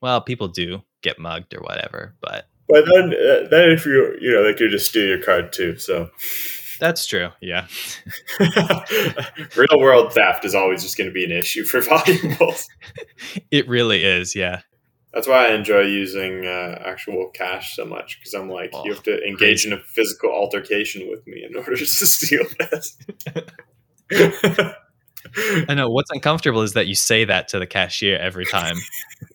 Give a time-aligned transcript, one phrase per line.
[0.00, 4.32] Well, people do get mugged or whatever, but But then, uh, then if you you
[4.32, 5.76] know they could just steal your card too.
[5.78, 6.10] So
[6.78, 7.30] that's true.
[7.40, 7.66] Yeah.
[9.56, 12.68] real world theft is always just going to be an issue for valuables.
[13.50, 14.34] it really is.
[14.34, 14.60] Yeah.
[15.12, 18.92] That's why I enjoy using uh, actual cash so much because I'm like, Oh, you
[18.92, 22.96] have to engage in a physical altercation with me in order to steal this.
[25.68, 28.76] I know what's uncomfortable is that you say that to the cashier every time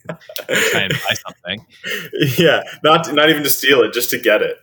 [0.69, 1.65] try and buy something.
[2.37, 4.57] yeah, not not even to steal it, just to get it.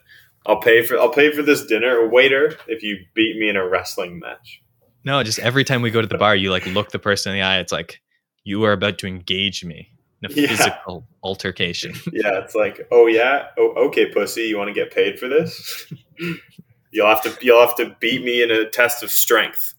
[0.47, 3.57] I'll pay for I'll pay for this dinner, a waiter, if you beat me in
[3.57, 4.63] a wrestling match.
[5.05, 7.39] No, just every time we go to the bar, you like look the person in
[7.39, 7.59] the eye.
[7.59, 8.01] It's like
[8.45, 9.89] you are about to engage me
[10.23, 10.49] in a Yeah.
[10.49, 11.93] physical altercation.
[12.13, 15.91] Yeah, it's like, oh yeah, oh okay, pussy, you want to get paid for this?
[16.93, 19.75] you'll have to you'll have to beat me in a test of strength,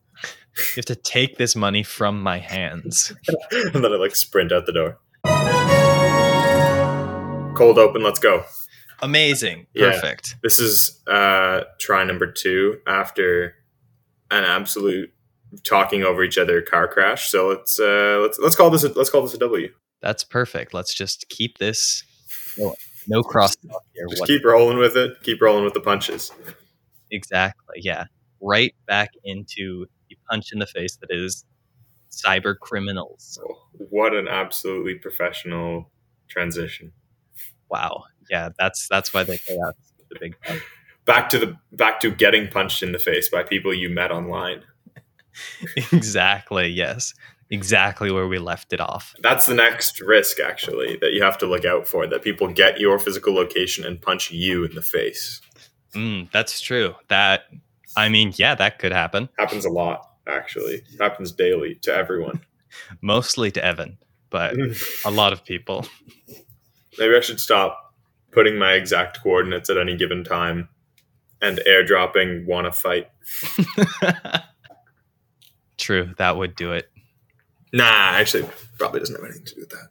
[0.56, 3.14] You have to take this money from my hands.
[3.52, 5.00] and then I like sprint out the door.
[7.56, 8.44] Cold open, let's go.
[9.02, 9.68] Amazing.
[9.74, 9.92] Yeah.
[9.92, 10.36] Perfect.
[10.44, 13.56] This is uh try number two after
[14.32, 15.12] an absolute
[15.64, 17.30] talking over each other car crash.
[17.30, 19.70] So let's uh let's let's call this a, let's call this a W.
[20.02, 20.74] That's perfect.
[20.74, 22.04] Let's just keep this
[22.58, 22.74] going.
[23.08, 24.06] No cross here.
[24.10, 25.22] Just What- keep rolling with it.
[25.24, 26.32] Keep rolling with the punches.
[27.12, 27.78] exactly.
[27.82, 28.06] Yeah.
[28.40, 31.46] Right back into the punch in the face that is
[32.12, 33.40] cyber criminals.
[33.74, 35.92] What an absolutely professional
[36.28, 36.92] transition.
[37.70, 38.04] Wow.
[38.30, 39.76] Yeah, that's that's why they pay out
[40.10, 40.62] the big bucks.
[41.06, 44.64] Back to the back to getting punched in the face by people you met online.
[45.92, 46.68] exactly.
[46.68, 47.14] Yes.
[47.50, 49.14] Exactly where we left it off.
[49.20, 52.80] That's the next risk actually that you have to look out for that people get
[52.80, 55.42] your physical location and punch you in the face.
[55.94, 56.96] Mm, that's true.
[57.10, 57.44] That
[57.98, 59.28] I mean, yeah, that could happen.
[59.38, 60.84] Happens a lot actually.
[61.00, 62.42] Happens daily to everyone.
[63.02, 63.98] Mostly to Evan,
[64.30, 64.56] but
[65.06, 65.86] a lot of people.
[66.98, 67.94] Maybe I should stop
[68.32, 70.70] putting my exact coordinates at any given time
[71.42, 73.10] and airdropping wanna fight.
[75.78, 76.90] True, that would do it.
[77.74, 78.48] Nah, actually
[78.78, 79.88] probably doesn't have anything to do with that.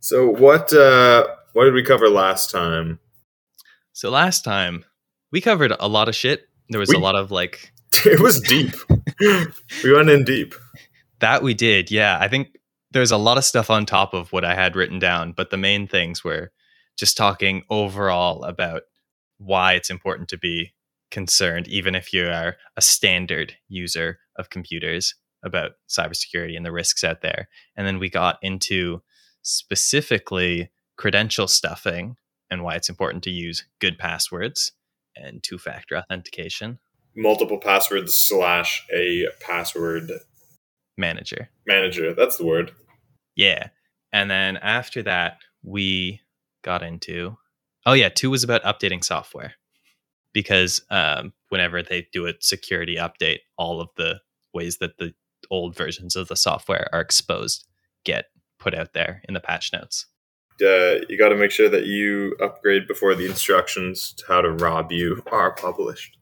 [0.00, 2.98] So what uh what did we cover last time?
[3.92, 4.84] So last time
[5.30, 6.48] we covered a lot of shit.
[6.68, 7.72] There was We- a lot of like
[8.04, 8.74] it was deep.
[9.84, 10.54] we went in deep.
[11.20, 11.90] that we did.
[11.90, 12.58] Yeah, I think
[12.90, 15.56] there's a lot of stuff on top of what I had written down, but the
[15.56, 16.52] main things were
[16.96, 18.82] just talking overall about
[19.38, 20.72] why it's important to be
[21.10, 25.14] concerned, even if you are a standard user of computers,
[25.44, 27.48] about cybersecurity and the risks out there.
[27.76, 29.02] And then we got into
[29.42, 32.16] specifically credential stuffing
[32.50, 34.72] and why it's important to use good passwords
[35.16, 36.78] and two factor authentication
[37.14, 40.10] Multiple passwords slash a password
[40.96, 41.50] manager.
[41.66, 42.14] manager.
[42.14, 42.72] That's the word.
[43.36, 43.68] Yeah.
[44.12, 46.20] And then after that, we
[46.62, 47.36] got into
[47.86, 49.54] oh yeah, two was about updating software
[50.32, 54.20] because um, whenever they do a security update, all of the
[54.54, 55.14] ways that the
[55.50, 57.66] old versions of the software are exposed
[58.04, 58.26] get
[58.58, 60.06] put out there in the patch notes.
[60.60, 64.50] Uh, you got to make sure that you upgrade before the instructions to how to
[64.50, 66.16] rob you are published.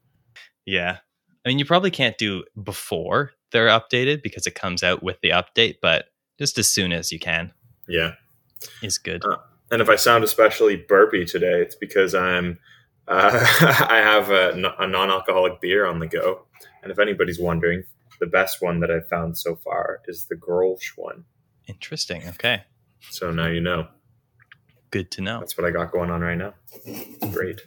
[0.71, 0.99] Yeah.
[1.45, 5.31] I mean, you probably can't do before they're updated because it comes out with the
[5.31, 6.07] update, but
[6.39, 7.53] just as soon as you can
[7.89, 8.13] Yeah.
[8.83, 9.25] is good.
[9.25, 9.37] Uh,
[9.73, 12.59] And if I sound especially burpy today, it's because I'm
[13.09, 13.31] uh,
[13.89, 16.47] I have a non-alcoholic beer on the go.
[16.83, 17.83] And if anybody's wondering,
[18.21, 21.25] the best one that I've found so far is the Grolsch one.
[21.67, 22.29] Interesting.
[22.29, 22.63] Okay.
[23.11, 23.89] So now you know.
[24.91, 25.39] Good to know.
[25.41, 26.55] That's what I got going on right now.
[27.33, 27.61] Great.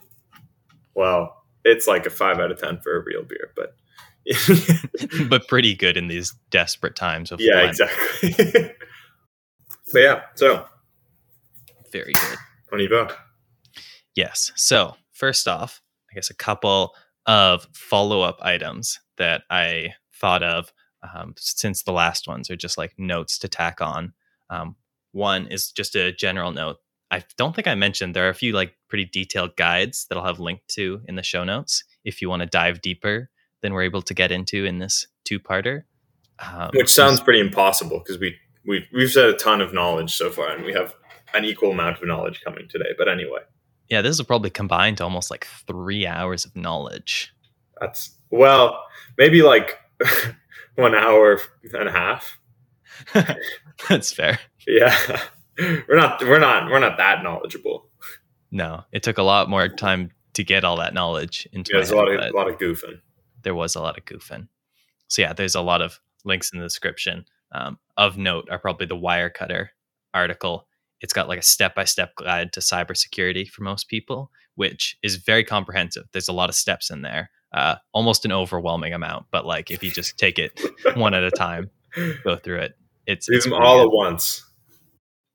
[0.93, 3.75] Well, it's like a five out of ten for a real beer, but
[5.29, 8.33] but pretty good in these desperate times of yeah, exactly.
[9.91, 10.65] but yeah, so
[11.91, 12.37] Very good.
[12.71, 13.15] on y va.
[14.15, 14.51] Yes.
[14.55, 15.81] So, first off,
[16.11, 16.93] I guess a couple
[17.25, 20.71] of follow up items that I thought of
[21.13, 24.13] um, since the last ones are just like notes to tack on.
[24.49, 24.75] Um,
[25.11, 26.77] one is just a general note.
[27.13, 30.25] I don't think I mentioned there are a few like pretty detailed guides that I'll
[30.25, 33.29] have linked to in the show notes if you want to dive deeper
[33.61, 35.83] than we're able to get into in this two parter.
[36.39, 40.31] Um, Which sounds pretty impossible because we we've we've said a ton of knowledge so
[40.31, 40.95] far, and we have
[41.35, 42.89] an equal amount of knowledge coming today.
[42.97, 43.41] But anyway,
[43.89, 47.31] yeah, this will probably combine to almost like three hours of knowledge.
[47.79, 48.85] that's well,
[49.19, 49.77] maybe like
[50.75, 51.39] one hour
[51.73, 52.39] and a half.
[53.89, 54.39] That's fair.
[54.67, 54.95] Yeah,
[55.87, 57.87] we're not we're not we're not that knowledgeable.
[58.51, 61.91] No, it took a lot more time to get all that knowledge into Yeah, there's
[61.91, 62.99] a lot of a lot of goofing.
[63.43, 64.47] there was a lot of goofing.
[65.07, 67.25] So yeah, there's a lot of links in the description.
[67.51, 69.69] Um, of note are probably the Wirecutter
[70.13, 70.67] article,
[71.01, 75.17] it's got like a step by step guide to cybersecurity for most people, which is
[75.17, 76.05] very comprehensive.
[76.13, 79.25] There's a lot of steps in there, uh, almost an overwhelming amount.
[79.29, 80.59] But like if you just take it
[80.95, 81.69] one at a time,
[82.23, 83.87] go through it, it's, it's all good.
[83.87, 84.45] at once.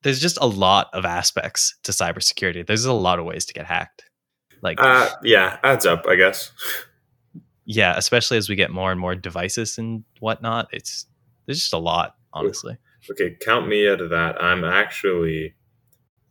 [0.08, 2.66] There's just a lot of aspects to cybersecurity.
[2.66, 4.04] There's a lot of ways to get hacked.
[4.62, 6.50] Like Uh, yeah, adds up, I guess.
[7.66, 10.68] yeah, especially as we get more and more devices and whatnot.
[10.72, 11.04] It's
[11.44, 12.78] there's just a lot, honestly.
[13.10, 14.42] Okay, count me out of that.
[14.42, 15.54] I'm actually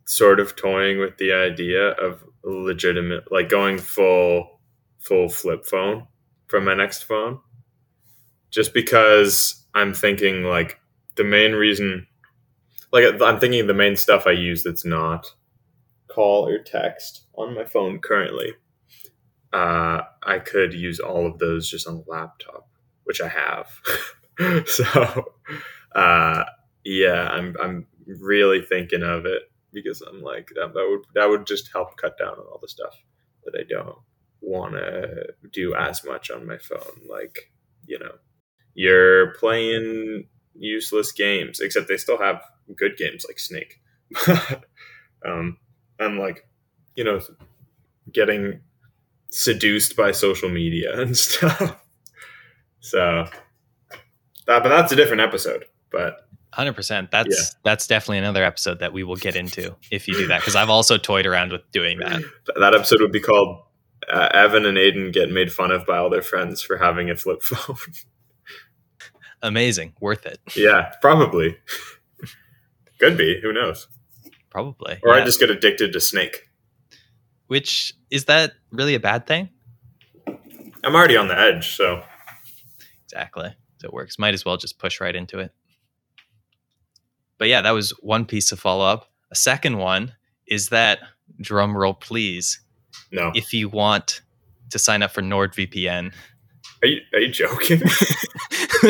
[0.06, 4.60] sort of toying with the idea of legitimate, like going full,
[4.98, 6.08] full flip phone
[6.48, 7.40] for my next phone,
[8.50, 10.80] just because I'm thinking like
[11.16, 12.08] the main reason,
[12.92, 15.28] like I'm thinking the main stuff I use that's not
[16.08, 18.54] call or text on my phone currently.
[19.54, 22.68] Uh, I could use all of those just on the laptop,
[23.04, 23.68] which I have.
[24.68, 25.34] so,
[25.96, 26.44] uh,
[26.84, 29.44] yeah, I'm I'm really thinking of it
[29.74, 32.68] because I'm like that, that would that would just help cut down on all the
[32.68, 32.96] stuff
[33.46, 33.98] that I don't
[34.42, 37.08] want to do as much on my phone.
[37.10, 37.52] Like,
[37.86, 38.16] you know,
[38.74, 42.42] you're playing useless games, except they still have
[42.76, 43.80] good games like Snake.
[45.26, 45.58] um,
[46.00, 46.48] I'm like,
[46.96, 47.20] you know,
[48.12, 48.62] getting
[49.30, 51.80] seduced by social media and stuff.
[52.80, 53.26] So,
[54.46, 55.66] that, but that's a different episode.
[55.92, 57.12] But Hundred percent.
[57.12, 57.60] That's Yeah.
[57.64, 60.70] that's definitely another episode that we will get into if you do that because I've
[60.70, 62.22] also toyed around with doing that.
[62.60, 63.62] that episode would be called
[64.12, 67.16] uh, Evan and Aiden get made fun of by all their friends for having a
[67.16, 67.76] flip phone.
[69.44, 71.58] Amazing, worth it, yeah, probably.
[73.00, 73.40] Could be.
[73.42, 73.88] Who knows?
[74.58, 74.98] probably.
[75.04, 76.50] Or I just get addicted to Snake.
[77.46, 79.50] Which is that really a bad thing?
[80.84, 82.02] I'm already on the edge, so
[83.06, 83.54] Exactly.
[83.80, 84.18] So it works.
[84.18, 85.52] Might as well just push right into it.
[87.38, 89.12] But yeah, that was one piece of follow up.
[89.32, 90.14] A second one
[90.48, 91.00] is that
[91.40, 92.60] drum roll, please.
[93.12, 93.32] no.
[93.36, 94.22] If you want
[94.72, 96.14] to sign up for NordVPN,
[96.84, 97.80] Are you, are you joking?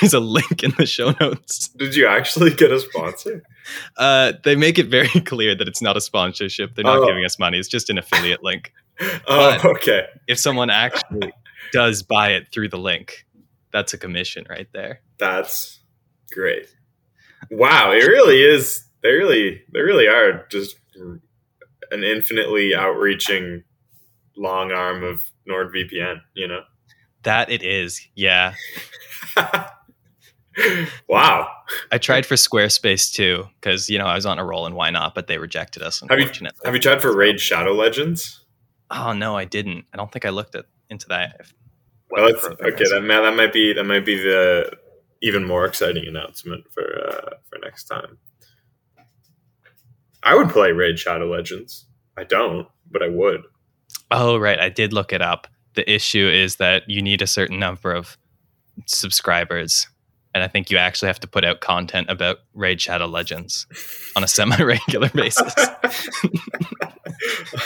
[0.00, 1.68] there's a link in the show notes.
[1.68, 3.42] Did you actually get a sponsor?
[3.96, 6.74] Uh, they make it very clear that it's not a sponsorship.
[6.74, 7.06] They're not Oh.
[7.06, 7.58] giving us money.
[7.58, 8.72] It's just an affiliate link.
[9.28, 10.06] Oh, But- okay.
[10.26, 11.32] If someone actually
[11.72, 13.26] does buy it through the link,
[13.70, 15.00] that's a commission right there.
[15.18, 15.80] That's
[16.32, 16.66] great.
[17.50, 18.86] Wow, it really is.
[19.02, 20.76] They really, they really are just
[21.90, 23.64] an infinitely outreaching
[24.34, 26.20] long arm of NordVPN.
[26.34, 26.60] You know.
[27.26, 28.00] That it is.
[28.14, 28.54] Yeah.
[31.08, 31.48] wow.
[31.92, 34.90] I tried for Squarespace too because you know I was on a roll and why
[34.90, 35.14] not?
[35.14, 36.02] But they rejected us.
[36.08, 36.30] Have you-
[36.64, 38.44] Have you tried for Raid Shadow Legends?
[38.90, 39.84] Oh no, I didn't.
[39.92, 41.40] I don't think I looked at into that.
[42.10, 44.70] Well, that's, okay, that, man, that might be that might be the
[45.20, 48.18] even more exciting announcement for uh, for next time.
[50.22, 51.86] I would play Raid Shadow Legends.
[52.16, 53.42] I don't, but I would.
[54.12, 55.48] Oh right, I did look it up.
[55.76, 58.18] The issue is that you need a certain number of
[58.86, 59.86] subscribers,
[60.34, 63.66] and I think you actually have to put out content about Raid Shadow Legends
[64.16, 65.54] on a semi-regular basis,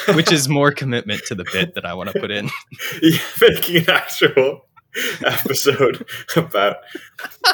[0.14, 2.50] which is more commitment to the bit that I want to put in.
[3.02, 4.66] Yeah, making an actual
[5.24, 6.04] episode
[6.36, 6.76] about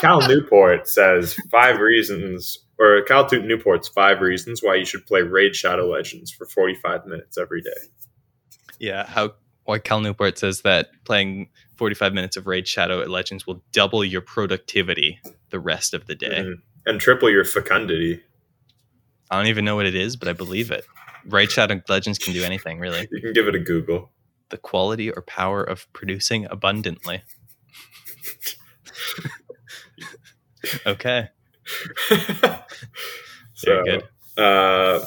[0.00, 5.54] Cal Newport says five reasons, or Cal Newport's five reasons why you should play Raid
[5.54, 7.70] Shadow Legends for forty five minutes every day.
[8.78, 9.34] Yeah, how
[9.66, 14.04] why Cal Newport says that playing 45 minutes of Raid Shadow at Legends will double
[14.04, 15.20] your productivity
[15.50, 16.42] the rest of the day.
[16.44, 16.62] Mhm.
[16.86, 18.22] and triple your fecundity.
[19.30, 20.84] I don't even know what it is, but I believe it.
[21.26, 23.08] Raid Shadow Legends can do anything, really.
[23.12, 24.12] You can give it a Google.
[24.50, 27.22] The quality or power of producing abundantly.
[30.84, 31.28] Okay,
[32.08, 32.16] so,
[33.64, 34.04] very good.
[34.36, 35.06] Uh,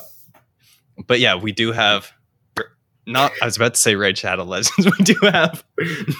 [1.05, 2.11] But yeah, we do have
[3.09, 4.85] not I was about to say Raid Shadow Legends.
[4.99, 5.63] We do have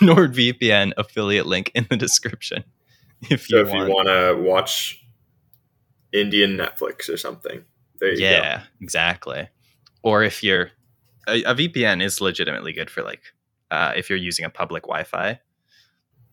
[0.02, 2.64] NordVPN affiliate link in the description.
[3.30, 3.88] If so you if want.
[3.90, 5.06] you want to watch
[6.12, 7.64] Indian Netflix or something,
[8.00, 9.50] there you yeah, exactly.
[10.04, 10.72] Or if you're
[11.28, 13.22] a, a VPN is legitimately good for like
[13.72, 15.40] uh, if you're using a public Wi-Fi.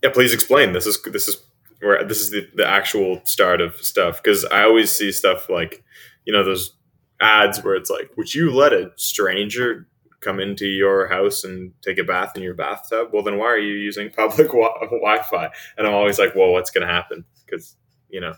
[0.03, 0.73] Yeah, please explain.
[0.73, 1.43] This is this is
[1.81, 5.83] where this is the, the actual start of stuff because I always see stuff like
[6.25, 6.77] you know those
[7.21, 9.89] ads where it's like, would you let a stranger
[10.27, 13.11] come into your house and take a bath in your bathtub?
[13.13, 15.51] Well, then why are you using public wi- Wi-Fi?
[15.79, 17.25] And I'm always like, well, what's going to happen?
[17.45, 17.77] Because
[18.09, 18.35] you know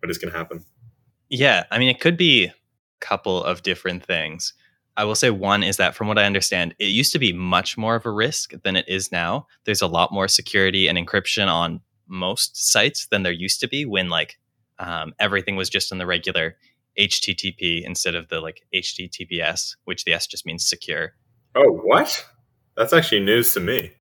[0.00, 0.64] what is going to happen.
[1.28, 2.54] Yeah, I mean it could be a
[3.00, 4.52] couple of different things.
[4.96, 7.78] I will say one is that from what I understand, it used to be much
[7.78, 9.46] more of a risk than it is now.
[9.64, 13.84] There's a lot more security and encryption on most sites than there used to be
[13.84, 14.38] when like
[14.78, 16.56] um, everything was just in the regular
[16.98, 21.14] HTTP instead of the like HTTPS, which the S just means secure.
[21.54, 22.26] Oh, what?
[22.76, 23.92] That's actually news to me.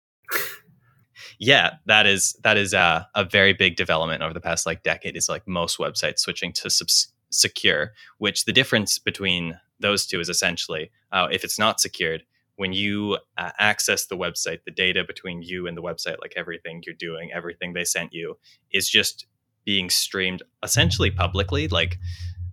[1.40, 5.16] yeah, that is that is a, a very big development over the past like decade.
[5.16, 10.30] Is like most websites switching to subs- secure, which the difference between those two is
[10.30, 12.24] essentially uh, if it's not secured,
[12.60, 16.84] when you uh, access the website, the data between you and the website, like everything
[16.86, 18.38] you're doing, everything they sent you,
[18.72, 19.26] is just
[19.66, 21.68] being streamed essentially publicly.
[21.70, 21.98] Like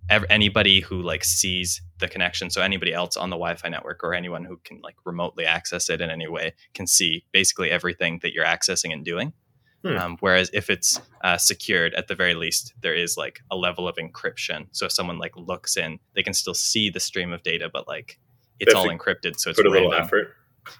[0.09, 4.13] ev- anybody who like sees the connection, so anybody else on the Wi-Fi network or
[4.13, 8.33] anyone who can like remotely access it in any way can see basically everything that
[8.33, 9.33] you're accessing and doing.
[9.83, 9.97] Hmm.
[9.97, 13.87] Um, whereas if it's uh, secured, at the very least, there is like a level
[13.87, 14.67] of encryption.
[14.71, 17.87] So if someone like looks in, they can still see the stream of data, but
[17.87, 18.19] like
[18.59, 19.39] it's all encrypted.
[19.39, 19.91] So it's put a random.
[19.91, 20.33] little effort.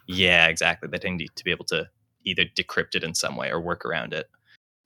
[0.07, 0.89] Yeah, exactly.
[0.89, 1.89] They need to be able to
[2.25, 4.29] either decrypt it in some way or work around it.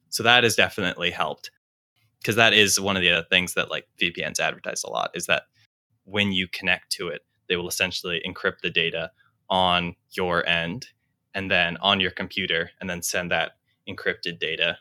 [0.10, 1.52] So that has definitely helped
[2.22, 5.26] because that is one of the other things that like VPNs advertise a lot is
[5.26, 5.44] that
[6.06, 9.12] when you connect to it, they will essentially encrypt the data
[9.50, 10.88] on your end
[11.34, 13.54] and then on your computer and then send that
[13.90, 14.78] encrypted data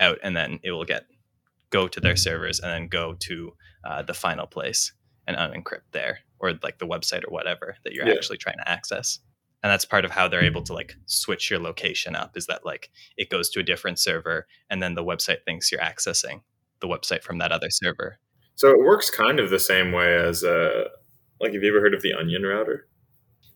[0.00, 1.06] out and then it will get
[1.70, 3.52] go to their servers and then go to
[3.84, 4.92] uh, the final place
[5.26, 8.14] and unencrypt there or like the website or whatever that you're yeah.
[8.14, 9.18] actually trying to access
[9.62, 12.64] and that's part of how they're able to like switch your location up is that
[12.64, 16.40] like it goes to a different server and then the website thinks you're accessing
[16.84, 18.18] the website from that other server
[18.56, 20.84] so it works kind of the same way as uh
[21.40, 22.86] like have you ever heard of the onion router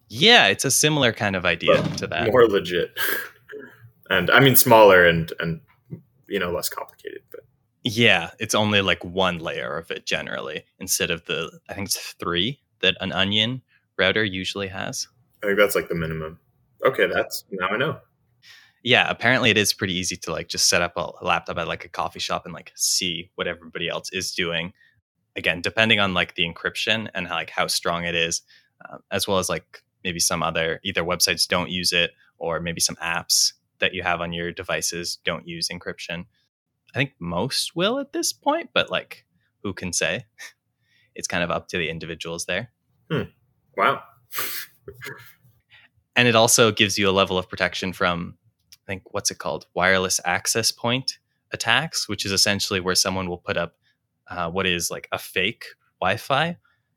[0.08, 2.98] yeah it's a similar kind of idea but to that more legit
[4.10, 5.60] and I mean smaller and and
[6.28, 7.40] you know less complicated, but
[7.84, 12.14] yeah, it's only like one layer of it generally instead of the I think it's
[12.14, 13.62] three that an onion
[13.98, 15.08] router usually has.
[15.42, 16.38] I think that's like the minimum.
[16.84, 17.98] Okay, that's now I know.
[18.88, 21.84] Yeah, apparently it is pretty easy to like just set up a laptop at like
[21.84, 24.72] a coffee shop and like see what everybody else is doing.
[25.36, 28.40] Again, depending on like the encryption and how, like how strong it is,
[28.82, 32.80] uh, as well as like maybe some other either websites don't use it or maybe
[32.80, 36.24] some apps that you have on your devices don't use encryption.
[36.94, 39.26] I think most will at this point, but like
[39.62, 40.24] who can say?
[41.14, 42.70] It's kind of up to the individuals there.
[43.10, 43.22] Hmm.
[43.76, 44.02] Wow.
[46.16, 48.38] and it also gives you a level of protection from
[48.88, 49.66] think what's it called?
[49.74, 51.18] Wireless access point
[51.52, 53.74] attacks, which is essentially where someone will put up
[54.28, 55.64] uh, what is like a fake
[56.00, 56.56] Wi-Fi.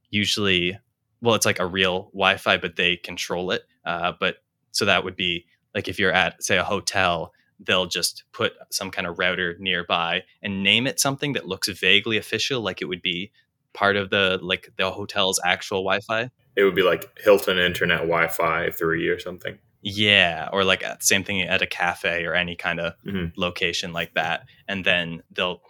[0.09, 0.79] Usually,
[1.21, 3.63] well, it's like a real Wi-Fi, but they control it.
[3.85, 4.37] Uh, but
[4.71, 5.45] so that would be
[5.75, 7.33] like if you're at say a hotel
[7.63, 12.17] they'll just put some kind of router nearby and name it something that looks vaguely
[12.17, 13.31] official like it would be
[13.73, 18.69] part of the like the hotel's actual wi-fi it would be like hilton internet wi-fi
[18.71, 22.93] 3 or something yeah or like same thing at a cafe or any kind of
[23.05, 23.27] mm-hmm.
[23.35, 25.61] location like that and then they'll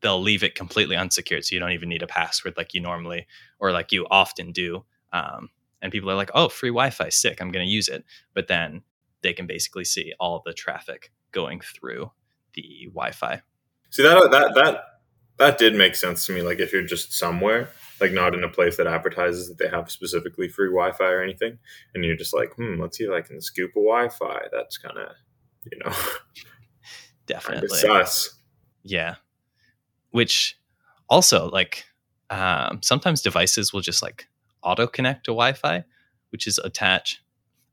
[0.00, 3.26] they'll leave it completely unsecured so you don't even need a password like you normally
[3.60, 5.48] or like you often do um,
[5.80, 8.04] and people are like oh free wi-fi sick i'm going to use it
[8.34, 8.82] but then
[9.22, 12.10] they can basically see all the traffic going through
[12.54, 13.42] the Wi-Fi.
[13.90, 14.84] See that that that
[15.38, 16.42] that did make sense to me.
[16.42, 17.70] Like if you're just somewhere,
[18.02, 21.58] like not in a place that advertises that they have specifically free Wi-Fi or anything,
[21.94, 24.46] and you're just like, hmm, let's see if I can scoop a Wi-Fi.
[24.52, 25.12] That's kind of,
[25.70, 25.92] you know,
[27.26, 28.40] definitely sus.
[28.82, 29.14] Yeah,
[30.10, 30.58] which
[31.08, 31.84] also like
[32.28, 34.26] um, sometimes devices will just like
[34.62, 35.84] auto connect to Wi-Fi,
[36.30, 37.22] which is attach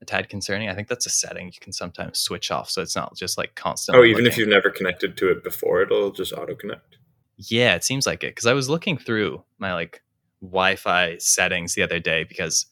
[0.01, 0.69] a tad concerning.
[0.69, 3.55] I think that's a setting you can sometimes switch off, so it's not just like
[3.55, 3.97] constant.
[3.97, 4.27] Oh, even looking.
[4.27, 6.97] if you've never connected to it before, it'll just auto connect.
[7.37, 10.03] Yeah, it seems like it because I was looking through my like
[10.41, 12.65] Wi-Fi settings the other day because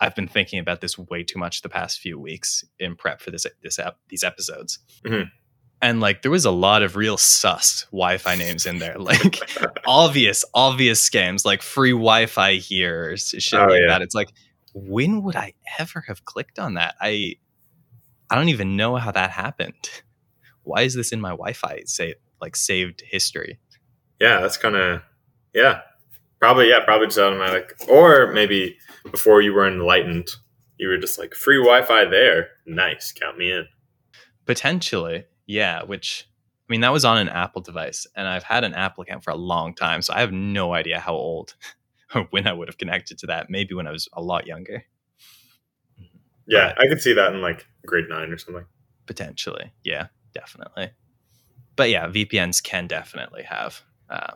[0.00, 3.30] I've been thinking about this way too much the past few weeks in prep for
[3.30, 4.78] this this ep- these episodes.
[5.04, 5.28] Mm-hmm.
[5.82, 9.38] And like there was a lot of real sus Wi-Fi names in there, like
[9.86, 13.88] obvious, obvious scams, like free Wi-Fi here, shit oh, like yeah.
[13.88, 14.02] that.
[14.02, 14.30] It's like
[14.74, 16.94] when would I ever have clicked on that?
[17.00, 17.36] I
[18.28, 19.90] I don't even know how that happened.
[20.62, 23.58] Why is this in my Wi-Fi say like saved history?
[24.20, 25.02] Yeah, that's kind of
[25.54, 25.82] yeah.
[26.46, 27.74] Probably yeah, probably just automatic.
[27.88, 28.78] Or maybe
[29.10, 30.28] before you were enlightened,
[30.76, 32.50] you were just like free Wi-Fi there.
[32.64, 33.66] Nice, count me in.
[34.44, 35.82] Potentially, yeah.
[35.82, 36.28] Which
[36.60, 39.32] I mean, that was on an Apple device, and I've had an Apple account for
[39.32, 41.56] a long time, so I have no idea how old
[42.14, 43.50] or when I would have connected to that.
[43.50, 44.84] Maybe when I was a lot younger.
[46.46, 48.66] Yeah, but I could see that in like grade nine or something.
[49.06, 50.90] Potentially, yeah, definitely.
[51.74, 54.34] But yeah, VPNs can definitely have uh,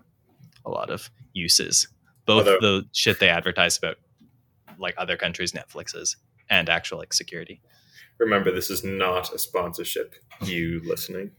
[0.64, 1.86] a lot of uses.
[2.30, 3.96] Both Although, the shit they advertise about,
[4.78, 6.14] like other countries' Netflixes,
[6.48, 7.60] and actual like security.
[8.20, 10.14] Remember, this is not a sponsorship.
[10.40, 11.32] You listening?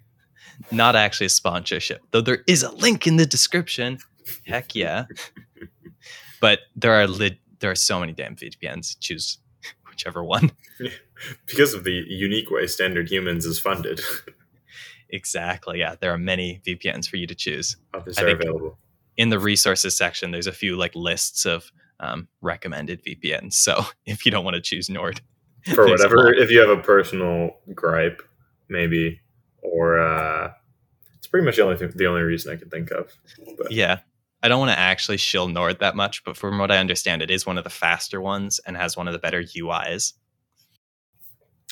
[0.69, 4.00] Not actually a sponsorship, though there is a link in the description.
[4.45, 5.05] Heck yeah.
[6.41, 8.98] but there are lid there are so many damn VPNs.
[9.00, 9.38] Choose
[9.88, 10.51] whichever one.
[11.48, 14.01] because of the unique way Standard Humans is funded.
[15.10, 15.79] exactly.
[15.79, 15.95] Yeah.
[16.01, 17.77] There are many VPNs for you to choose.
[17.93, 18.77] Others are available.
[19.17, 23.53] In the resources section, there's a few like lists of um, recommended VPNs.
[23.53, 25.21] So if you don't want to choose Nord,
[25.75, 28.21] for whatever, if you have a personal gripe,
[28.67, 29.21] maybe,
[29.61, 30.51] or uh,
[31.17, 33.11] it's pretty much the only thing, the only reason I can think of.
[33.57, 33.71] But.
[33.71, 33.99] Yeah,
[34.43, 37.29] I don't want to actually shill Nord that much, but from what I understand, it
[37.29, 40.13] is one of the faster ones and has one of the better UIs.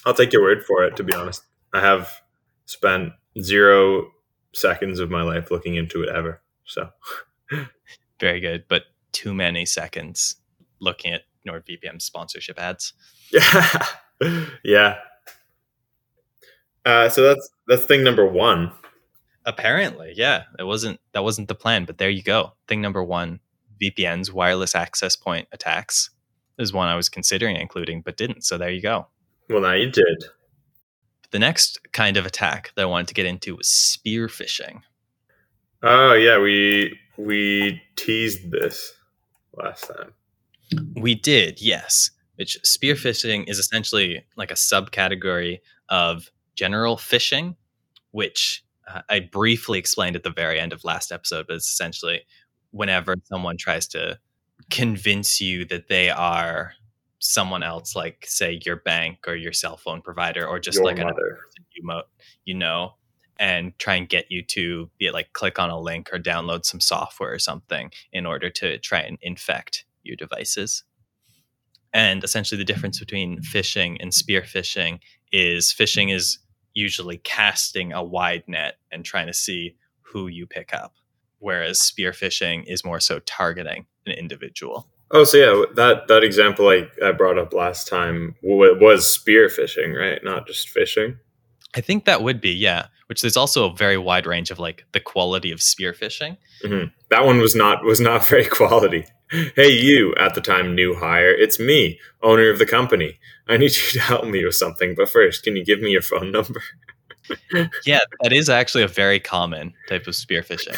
[0.05, 0.95] I'll take your word for it.
[0.97, 1.43] To be honest,
[1.73, 2.21] I have
[2.65, 4.11] spent zero
[4.53, 6.41] seconds of my life looking into it ever.
[6.65, 6.89] So
[8.19, 10.35] very good, but too many seconds
[10.79, 12.93] looking at NordVPN sponsorship ads.
[13.31, 13.85] Yeah,
[14.63, 14.95] yeah.
[16.85, 18.71] Uh, so that's that's thing number one.
[19.45, 22.53] Apparently, yeah, it wasn't that wasn't the plan, but there you go.
[22.67, 23.39] Thing number one:
[23.81, 26.09] VPNs, wireless access point attacks,
[26.57, 28.43] is one I was considering including, but didn't.
[28.43, 29.07] So there you go.
[29.49, 30.25] Well, now you did.
[31.31, 34.81] The next kind of attack that I wanted to get into was spear phishing.
[35.83, 38.93] Oh yeah, we we teased this
[39.55, 40.13] last time.
[40.95, 42.11] We did, yes.
[42.35, 45.59] Which spear phishing is essentially like a subcategory
[45.89, 47.55] of general phishing,
[48.11, 52.21] which uh, I briefly explained at the very end of last episode, but it's essentially
[52.71, 54.19] whenever someone tries to
[54.69, 56.73] convince you that they are
[57.19, 60.99] someone else, like say your bank or your cell phone provider, or just your like
[60.99, 61.39] another
[61.73, 62.03] you, mo-
[62.45, 62.93] you know,
[63.39, 66.81] and try and get you to be like click on a link or download some
[66.81, 70.83] software or something in order to try and infect your devices.
[71.93, 74.99] And essentially, the difference between phishing and spear phishing
[75.31, 76.37] is phishing is
[76.73, 80.93] usually casting a wide net and trying to see who you pick up,
[81.39, 84.87] whereas spear phishing is more so targeting an individual.
[85.11, 89.97] Oh, so yeah, that that example I, I brought up last time was spear phishing,
[89.97, 90.23] right?
[90.23, 91.17] Not just phishing.
[91.79, 92.87] I think that would be, yeah.
[93.07, 96.35] Which there's also a very wide range of like the quality of spear phishing.
[96.61, 96.89] Mm-hmm.
[97.09, 99.05] That one was not was not very quality.
[99.55, 101.31] Hey, you at the time new hire.
[101.31, 103.17] It's me, owner of the company.
[103.47, 106.01] I need you to help me with something, but first, can you give me your
[106.01, 106.61] phone number?
[107.85, 110.77] yeah, that is actually a very common type of spear phishing.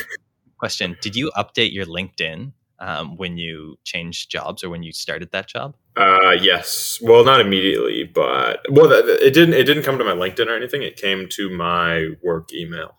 [0.59, 5.31] Question: Did you update your LinkedIn um, when you changed jobs or when you started
[5.31, 5.77] that job?
[5.95, 6.99] Uh, yes.
[7.01, 9.53] Well, not immediately, but well, it didn't.
[9.53, 10.81] It didn't come to my LinkedIn or anything.
[10.81, 12.97] It came to my work email.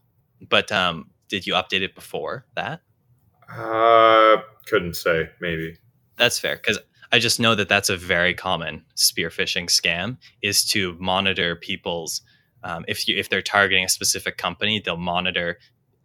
[0.49, 2.81] But um, did you update it before that?
[3.55, 5.29] Uh, couldn't say.
[5.40, 5.77] Maybe.
[6.16, 6.79] That's fair because
[7.11, 12.23] I just know that that's a very common spear phishing scam is to monitor people's.
[12.64, 15.59] Um, if you if they're targeting a specific company, they'll monitor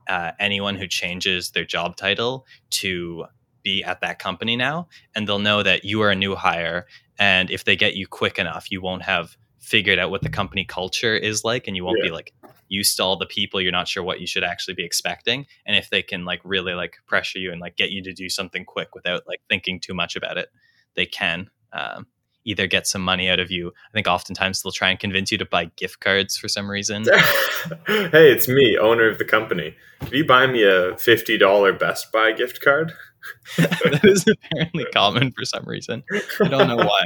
[0.07, 3.25] uh, anyone who changes their job title to
[3.67, 6.85] be at that company now and they'll know that you are a new hire
[7.19, 10.63] and if they get you quick enough you won't have figured out what the company
[10.63, 12.05] culture is like and you won't yeah.
[12.05, 12.33] be like
[12.69, 15.75] used to all the people you're not sure what you should actually be expecting and
[15.75, 18.63] if they can like really like pressure you and like get you to do something
[18.63, 20.47] quick without like thinking too much about it
[20.95, 22.07] they can um,
[22.47, 23.67] either get some money out of you.
[23.67, 27.03] I think oftentimes they'll try and convince you to buy gift cards for some reason.
[27.87, 29.75] hey, it's me, owner of the company.
[29.99, 32.93] Can you buy me a $50 Best Buy gift card?
[33.57, 36.03] that is apparently common for some reason.
[36.41, 37.05] I don't know why.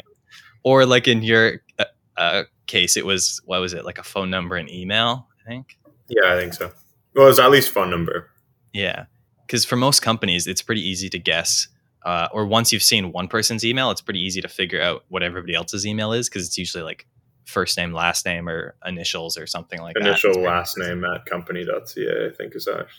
[0.63, 1.86] Or like in your uh,
[2.17, 5.27] uh, case, it was what was it like a phone number and email?
[5.43, 5.77] I think.
[6.07, 6.71] Yeah, I think so.
[7.15, 8.29] Well, it's at least phone number.
[8.73, 9.05] Yeah,
[9.45, 11.67] because for most companies, it's pretty easy to guess.
[12.03, 15.21] Uh, or once you've seen one person's email, it's pretty easy to figure out what
[15.21, 17.05] everybody else's email is because it's usually like
[17.45, 20.39] first name, last name, or initials or something like Initial that.
[20.39, 22.91] Initial last name at company.ca, I think is ours.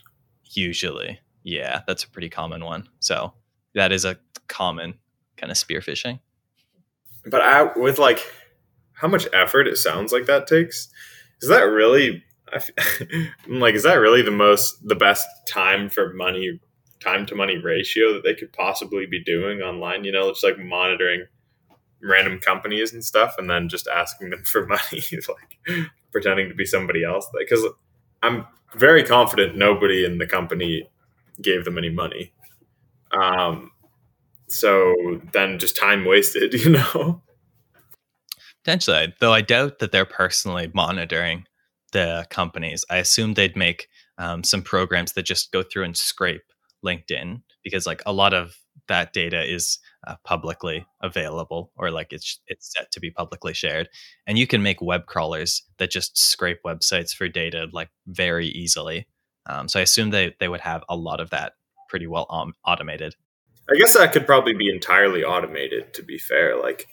[0.45, 1.19] Usually.
[1.43, 2.89] Yeah, that's a pretty common one.
[3.01, 3.33] So
[3.75, 4.95] that is a common
[5.37, 6.21] kind of spear phishing.
[7.27, 8.21] But I, with like
[8.95, 10.89] how much effort it sounds like that takes,
[11.41, 12.25] is that really?
[12.53, 16.61] I'm like, is that really the most the best time for money
[17.01, 20.05] time to money ratio that they could possibly be doing online?
[20.05, 21.27] You know, it's like monitoring
[22.03, 26.67] random companies and stuff, and then just asking them for money, like pretending to be
[26.67, 27.29] somebody else.
[27.37, 27.65] Because
[28.23, 30.89] I'm very confident nobody in the company
[31.41, 32.33] gave them any money.
[33.13, 33.71] Um,
[34.49, 34.95] so
[35.33, 37.23] then just time wasted, you know?
[38.65, 41.47] Potentially, though I doubt that they're personally monitoring
[41.93, 42.85] the companies.
[42.91, 46.43] I assume they'd make um, some programs that just go through and scrape
[46.85, 48.57] LinkedIn because, like, a lot of
[48.89, 53.89] that data is uh, publicly available or like it's it's set to be publicly shared
[54.27, 59.07] and you can make web crawlers that just scrape websites for data like very easily
[59.47, 61.55] um, so i assume they, they would have a lot of that
[61.89, 63.15] pretty well um, automated
[63.71, 66.89] i guess that could probably be entirely automated to be fair like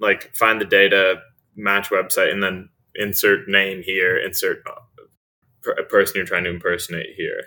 [0.00, 1.16] like find the data
[1.56, 7.14] match website and then insert name here insert uh, a person you're trying to impersonate
[7.16, 7.42] here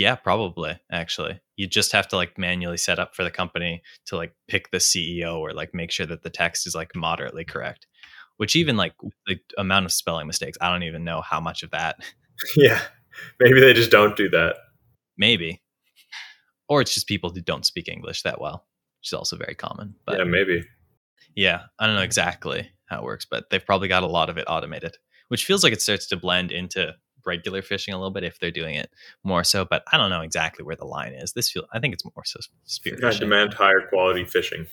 [0.00, 1.40] yeah, probably actually.
[1.56, 4.78] You just have to like manually set up for the company to like pick the
[4.78, 7.86] CEO or like make sure that the text is like moderately correct.
[8.36, 8.94] Which even like
[9.26, 11.96] the amount of spelling mistakes, I don't even know how much of that.
[12.56, 12.80] Yeah.
[13.40, 14.56] Maybe they just don't do that.
[15.16, 15.60] Maybe.
[16.68, 18.66] Or it's just people who don't speak English that well,
[19.00, 19.94] which is also very common.
[20.06, 20.64] But yeah, maybe.
[21.34, 24.38] Yeah, I don't know exactly how it works, but they've probably got a lot of
[24.38, 24.96] it automated,
[25.28, 26.94] which feels like it starts to blend into
[27.26, 28.90] regular phishing a little bit if they're doing it
[29.24, 29.64] more so.
[29.64, 31.32] But I don't know exactly where the line is.
[31.32, 34.66] This feel I think it's more so spear I demand higher quality fishing.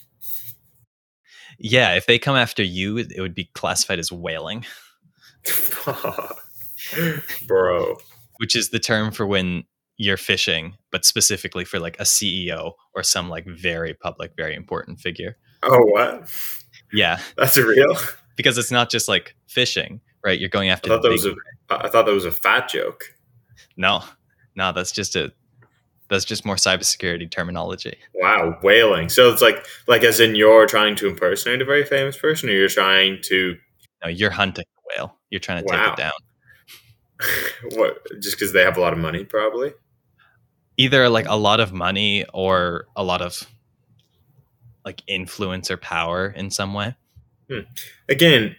[1.60, 4.66] Yeah, if they come after you, it would be classified as whaling.
[7.48, 7.98] Bro.
[8.38, 9.64] Which is the term for when
[9.98, 15.00] you're phishing, but specifically for like a CEO or some like very public, very important
[15.00, 15.38] figure.
[15.64, 16.32] Oh, what?
[16.94, 17.20] Yeah.
[17.38, 17.98] That's real?
[18.36, 20.40] Because it's not just like phishing, right?
[20.40, 20.92] You're going after.
[20.92, 21.36] I thought that was a.
[21.70, 23.16] I thought that was a fat joke.
[23.76, 24.04] No,
[24.56, 25.34] no, that's just a.
[26.10, 27.98] That's just more cybersecurity terminology.
[28.16, 29.10] Wow, whaling.
[29.10, 32.54] So it's like, like as in you're trying to impersonate a very famous person, or
[32.54, 33.58] you're trying to.
[34.04, 35.18] No, you're hunting a whale.
[35.32, 35.84] You're trying to wow.
[35.84, 36.14] take it down.
[37.76, 38.00] what?
[38.20, 39.74] Just because they have a lot of money, probably.
[40.78, 43.48] Either like a lot of money or a lot of
[44.86, 46.96] like influence or power in some way.
[47.50, 47.62] Hmm.
[48.08, 48.56] Again,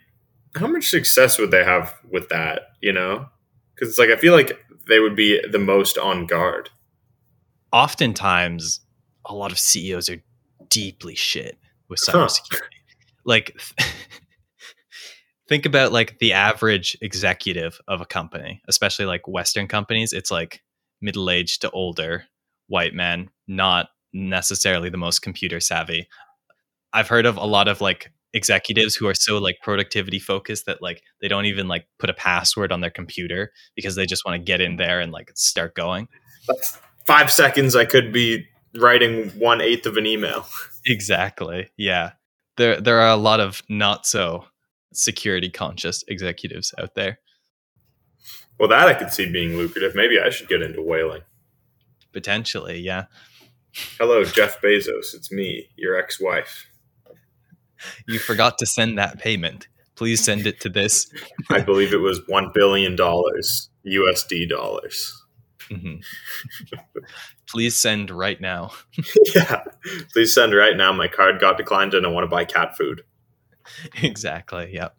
[0.56, 2.72] how much success would they have with that?
[2.80, 3.26] You know,
[3.74, 6.70] because it's like I feel like they would be the most on guard.
[7.72, 8.80] Oftentimes,
[9.26, 10.22] a lot of CEOs are
[10.68, 12.40] deeply shit with cybersecurity.
[12.52, 12.58] Huh.
[13.24, 13.60] Like,
[15.48, 20.12] think about like the average executive of a company, especially like Western companies.
[20.12, 20.62] It's like
[21.00, 22.24] middle aged to older
[22.66, 26.08] white men, not necessarily the most computer savvy.
[26.92, 30.82] I've heard of a lot of like executives who are so like productivity focused that
[30.82, 34.38] like they don't even like put a password on their computer because they just want
[34.38, 34.78] to get in mm-hmm.
[34.78, 36.08] there and like start going.
[36.46, 37.74] That's five seconds.
[37.74, 40.46] I could be writing one eighth of an email.
[40.86, 41.70] Exactly.
[41.76, 42.12] Yeah.
[42.56, 44.44] There there are a lot of not so
[44.92, 47.18] security conscious executives out there.
[48.58, 49.94] Well, that I could see being lucrative.
[49.94, 51.22] Maybe I should get into whaling.
[52.12, 53.04] Potentially, yeah.
[53.98, 55.14] Hello, Jeff Bezos.
[55.14, 56.68] It's me, your ex-wife
[58.06, 59.68] you forgot to send that payment.
[59.94, 61.10] Please send it to this.
[61.50, 65.24] I believe it was $1 billion USD dollars.
[65.70, 66.76] Mm-hmm.
[67.48, 68.72] Please send right now.
[69.34, 69.64] yeah.
[70.12, 70.92] Please send right now.
[70.92, 73.02] My card got declined and I want to buy cat food.
[74.02, 74.70] Exactly.
[74.72, 74.96] Yep.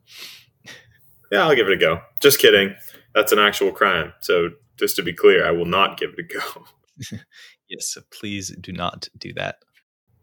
[1.32, 2.02] Yeah, I'll give it a go.
[2.20, 2.76] Just kidding.
[3.14, 4.14] That's an actual crime.
[4.20, 6.66] So just to be clear, I will not give it a go.
[7.70, 9.58] yes, please do not do that.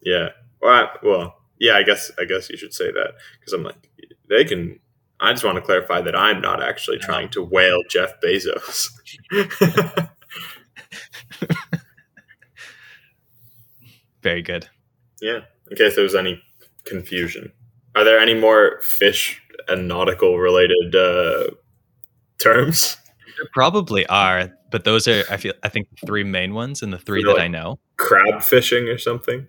[0.02, 0.30] Yeah.
[0.60, 3.90] Well, well yeah, I guess I guess you should say that because I'm like
[4.28, 4.80] they can.
[5.18, 7.06] I just want to clarify that I'm not actually uh-huh.
[7.06, 8.90] trying to whale Jeff Bezos.
[14.22, 14.68] Very good.
[15.22, 15.40] Yeah.
[15.70, 16.42] In case there was any
[16.84, 17.52] confusion,
[17.96, 21.46] are there any more fish and nautical related uh,
[22.38, 22.98] terms?
[23.38, 26.98] There probably are, but those are I feel I think three main ones and the
[26.98, 27.78] three that like I know.
[27.96, 29.46] Crab fishing or something.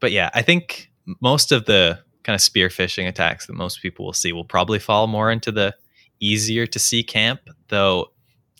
[0.00, 4.04] but yeah, I think most of the kind of spear phishing attacks that most people
[4.04, 5.74] will see will probably fall more into the
[6.18, 8.12] easier to see camp, though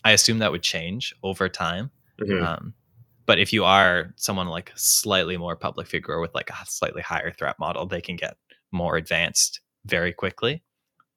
[0.03, 1.91] I assume that would change over time.
[2.21, 2.43] Mm-hmm.
[2.43, 2.73] Um,
[3.25, 7.31] but if you are someone like slightly more public figure with like a slightly higher
[7.31, 8.37] threat model, they can get
[8.71, 10.63] more advanced very quickly.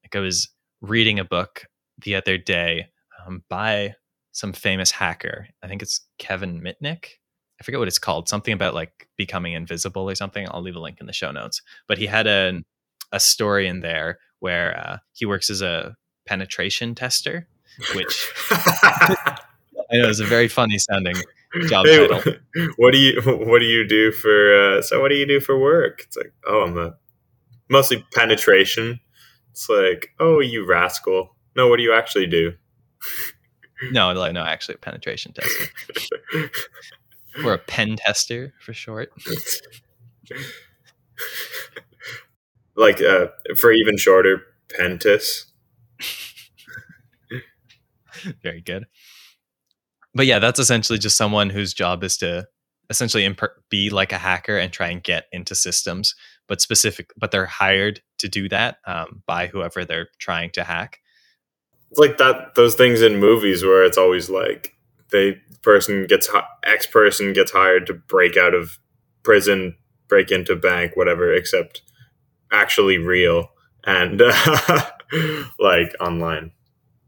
[0.04, 0.48] Like I was
[0.80, 1.66] reading a book
[1.98, 2.88] the other day
[3.26, 3.94] um, by
[4.32, 5.48] some famous hacker.
[5.62, 7.06] I think it's Kevin Mitnick.
[7.60, 10.46] I forget what it's called, something about like becoming invisible or something.
[10.50, 11.62] I'll leave a link in the show notes.
[11.86, 12.62] But he had a
[13.12, 17.46] a story in there where uh, he works as a penetration tester,
[17.94, 19.38] which I
[19.92, 21.14] know is a very funny sounding
[21.68, 22.34] job hey, title.
[22.76, 24.54] What do you What do you do for?
[24.54, 26.02] Uh, so what do you do for work?
[26.06, 26.94] It's like, oh, I'm a
[27.68, 29.00] mostly penetration.
[29.50, 31.36] It's like, oh, you rascal.
[31.56, 32.54] No, what do you actually do?
[33.92, 36.50] no, no, actually, penetration tester.
[37.44, 39.12] or a pen tester for short.
[42.76, 45.46] like uh, for even shorter, pentis.
[48.42, 48.86] Very good.
[50.14, 52.46] But yeah, that's essentially just someone whose job is to
[52.90, 56.14] essentially imper- be like a hacker and try and get into systems,
[56.46, 61.00] but specific, but they're hired to do that um, by whoever they're trying to hack.
[61.90, 64.74] It's like that those things in movies where it's always like
[65.10, 66.28] they person gets
[66.64, 68.78] X person gets hired to break out of
[69.22, 69.76] prison,
[70.08, 71.82] break into bank, whatever, except
[72.52, 73.48] actually real
[73.84, 74.82] and uh,
[75.58, 76.52] like online.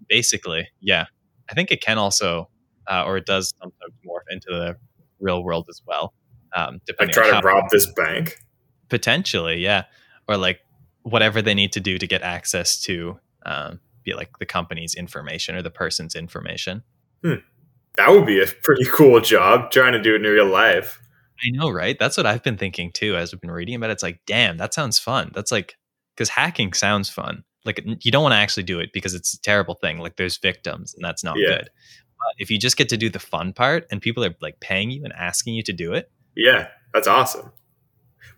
[0.09, 1.07] Basically, yeah.
[1.51, 2.49] I think it can also,
[2.89, 4.77] uh, or it does sometimes morph into the
[5.21, 6.15] real world as well.
[6.55, 8.39] Um, like try to rob this bank.
[8.89, 9.85] Potentially, yeah,
[10.29, 10.61] or like
[11.03, 15.55] whatever they need to do to get access to um, be like the company's information
[15.55, 16.83] or the person's information.
[17.23, 17.35] Hmm.
[17.97, 21.01] That would be a pretty cool job trying to do it in real life.
[21.45, 21.99] I know, right?
[21.99, 23.95] That's what I've been thinking too as I've been reading about it.
[23.95, 25.31] It's like, damn, that sounds fun.
[25.35, 25.77] That's like,
[26.15, 27.45] because hacking sounds fun.
[27.65, 29.99] Like, you don't want to actually do it because it's a terrible thing.
[29.99, 31.59] Like, there's victims and that's not yeah.
[31.59, 31.71] good.
[32.39, 35.05] If you just get to do the fun part and people are like paying you
[35.05, 37.53] and asking you to do it, yeah, that's awesome.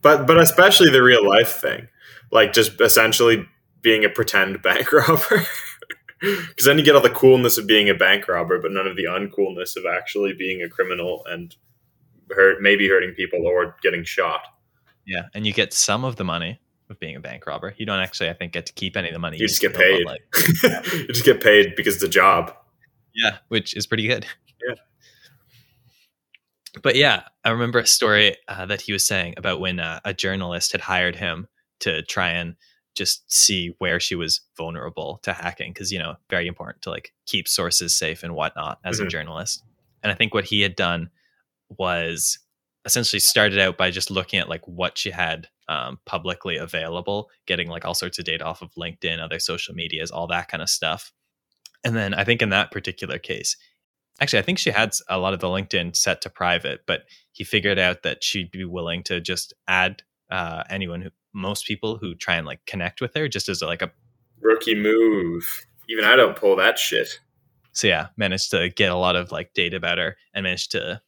[0.02, 1.88] But, but especially the real life thing,
[2.30, 3.46] like just essentially
[3.82, 5.46] being a pretend bank robber.
[6.20, 8.96] Because then you get all the coolness of being a bank robber, but none of
[8.96, 11.54] the uncoolness of actually being a criminal and
[12.30, 14.40] hurt, maybe hurting people or getting shot.
[15.06, 17.74] Yeah, and you get some of the money of being a bank robber.
[17.76, 19.36] You don't actually, I think, get to keep any of the money.
[19.36, 20.06] You, you just get paid.
[20.92, 22.54] You just get paid because it's a job.
[23.18, 24.26] Yeah, which is pretty good.
[24.66, 24.74] Yeah.
[26.82, 30.14] But yeah, I remember a story uh, that he was saying about when uh, a
[30.14, 31.48] journalist had hired him
[31.80, 32.56] to try and
[32.98, 37.12] just see where she was vulnerable to hacking because you know very important to like
[37.26, 39.06] keep sources safe and whatnot as mm-hmm.
[39.06, 39.62] a journalist
[40.02, 41.08] and i think what he had done
[41.68, 42.40] was
[42.84, 47.68] essentially started out by just looking at like what she had um, publicly available getting
[47.68, 50.68] like all sorts of data off of linkedin other social medias all that kind of
[50.68, 51.12] stuff
[51.84, 53.56] and then i think in that particular case
[54.20, 57.44] actually i think she had a lot of the linkedin set to private but he
[57.44, 62.14] figured out that she'd be willing to just add uh, anyone who most people who
[62.14, 63.92] try and like connect with her just as like a
[64.40, 65.66] rookie move.
[65.88, 67.20] Even I don't pull that shit.
[67.72, 71.00] So yeah, managed to get a lot of like data about her and managed to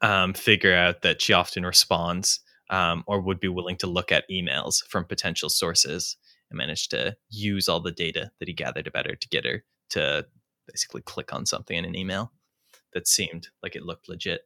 [0.00, 4.28] um, figure out that she often responds um, or would be willing to look at
[4.30, 6.16] emails from potential sources
[6.50, 9.64] and managed to use all the data that he gathered about her to get her
[9.90, 10.26] to
[10.66, 12.32] basically click on something in an email
[12.92, 14.42] that seemed like it looked legit.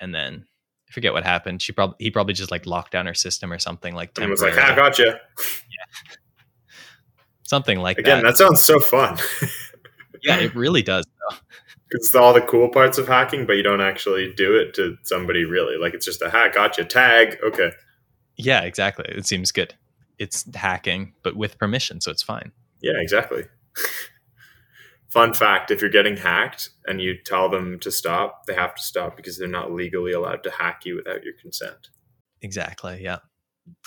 [0.00, 0.46] And then
[0.88, 1.62] I forget what happened.
[1.62, 4.18] She probably he probably just like locked down her system or something like.
[4.20, 6.14] And was like, "I ah, gotcha." Yeah,
[7.42, 8.30] something like Again, that.
[8.30, 9.18] Again, that sounds so fun.
[10.22, 11.06] yeah, it really does.
[11.06, 11.36] Though.
[11.90, 15.44] It's all the cool parts of hacking, but you don't actually do it to somebody
[15.44, 15.76] really.
[15.78, 17.70] Like it's just a hack, gotcha, tag, okay.
[18.36, 19.06] Yeah, exactly.
[19.08, 19.74] It seems good.
[20.18, 22.52] It's hacking, but with permission, so it's fine.
[22.82, 23.44] Yeah, exactly.
[25.16, 28.82] Fun fact if you're getting hacked and you tell them to stop, they have to
[28.82, 31.88] stop because they're not legally allowed to hack you without your consent.
[32.42, 33.00] Exactly.
[33.02, 33.20] Yeah.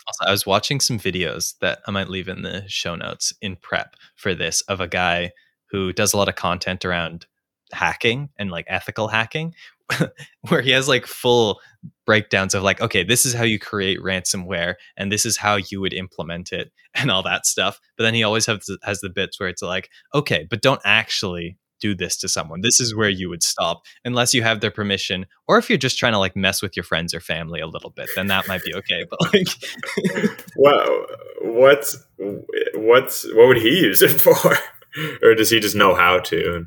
[0.08, 3.58] Also, I was watching some videos that I might leave in the show notes in
[3.58, 5.32] prep for this of a guy
[5.70, 7.28] who does a lot of content around
[7.74, 9.54] hacking and like ethical hacking
[10.48, 11.60] where he has like full
[12.06, 15.80] breakdowns of like okay this is how you create ransomware and this is how you
[15.80, 17.80] would implement it and all that stuff.
[17.98, 21.58] But then he always has has the bits where it's like okay but don't actually
[21.80, 22.60] do this to someone.
[22.60, 25.98] This is where you would stop unless you have their permission or if you're just
[25.98, 28.64] trying to like mess with your friends or family a little bit then that might
[28.64, 29.06] be okay.
[29.10, 29.48] But like
[30.58, 31.06] well
[31.42, 32.06] what's
[32.76, 34.58] what's what would he use it for?
[35.22, 36.66] Or does he just know how to?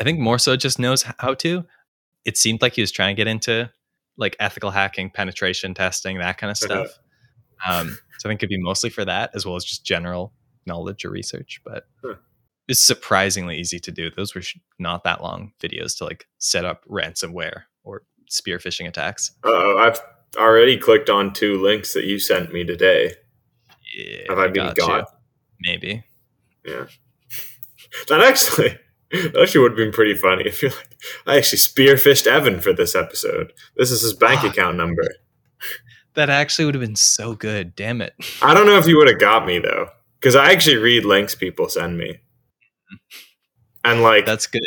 [0.00, 1.64] I think more so just knows how to.
[2.24, 3.70] It seemed like he was trying to get into
[4.16, 6.86] like ethical hacking, penetration testing, that kind of uh-huh.
[6.86, 6.98] stuff.
[7.68, 10.32] Um, so I think it'd be mostly for that as well as just general
[10.66, 11.60] knowledge or research.
[11.64, 12.14] But huh.
[12.68, 14.10] it's surprisingly easy to do.
[14.10, 14.42] Those were
[14.78, 19.32] not that long videos to like set up ransomware or spear phishing attacks.
[19.44, 20.00] Uh oh, I've
[20.36, 23.12] already clicked on two links that you sent me today.
[23.96, 24.76] Yeah, Have I been got?
[24.76, 25.08] got?
[25.60, 26.04] Maybe.
[26.64, 26.86] Yeah.
[28.08, 28.78] That actually
[29.10, 30.96] that actually would have been pretty funny if you're like,
[31.26, 33.52] I actually spearphished Evan for this episode.
[33.76, 35.04] This is his bank oh, account number.
[36.14, 37.74] That actually would have been so good.
[37.74, 38.14] Damn it.
[38.42, 41.34] I don't know if you would have got me though, because I actually read links
[41.34, 42.18] people send me,
[43.84, 44.62] and like that's good.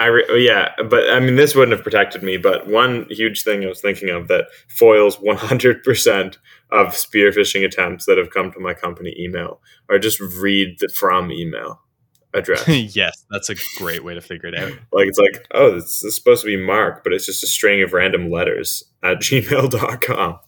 [0.00, 2.36] I re- oh, yeah, but I mean, this wouldn't have protected me.
[2.36, 6.36] But one huge thing I was thinking of that foils 100%
[6.70, 11.32] of spearphishing attempts that have come to my company email are just read the from
[11.32, 11.80] email
[12.38, 12.68] address.
[12.96, 14.72] yes, that's a great way to figure it out.
[14.92, 17.82] like it's like, oh, this, is supposed to be Mark, but it's just a string
[17.82, 20.38] of random letters at gmail.com.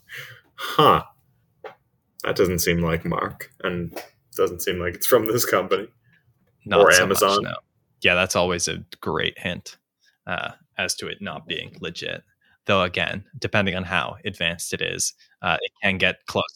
[0.55, 1.03] Huh.
[2.25, 3.99] That doesn't seem like Mark and
[4.37, 5.89] doesn't seem like it's from this company
[6.67, 7.43] not or so Amazon.
[7.43, 7.57] Much, no.
[8.03, 9.77] Yeah, that's always a great hint
[10.27, 12.23] uh, as to it not being legit.
[12.67, 16.47] though again, depending on how advanced it is, uh, it can get closer.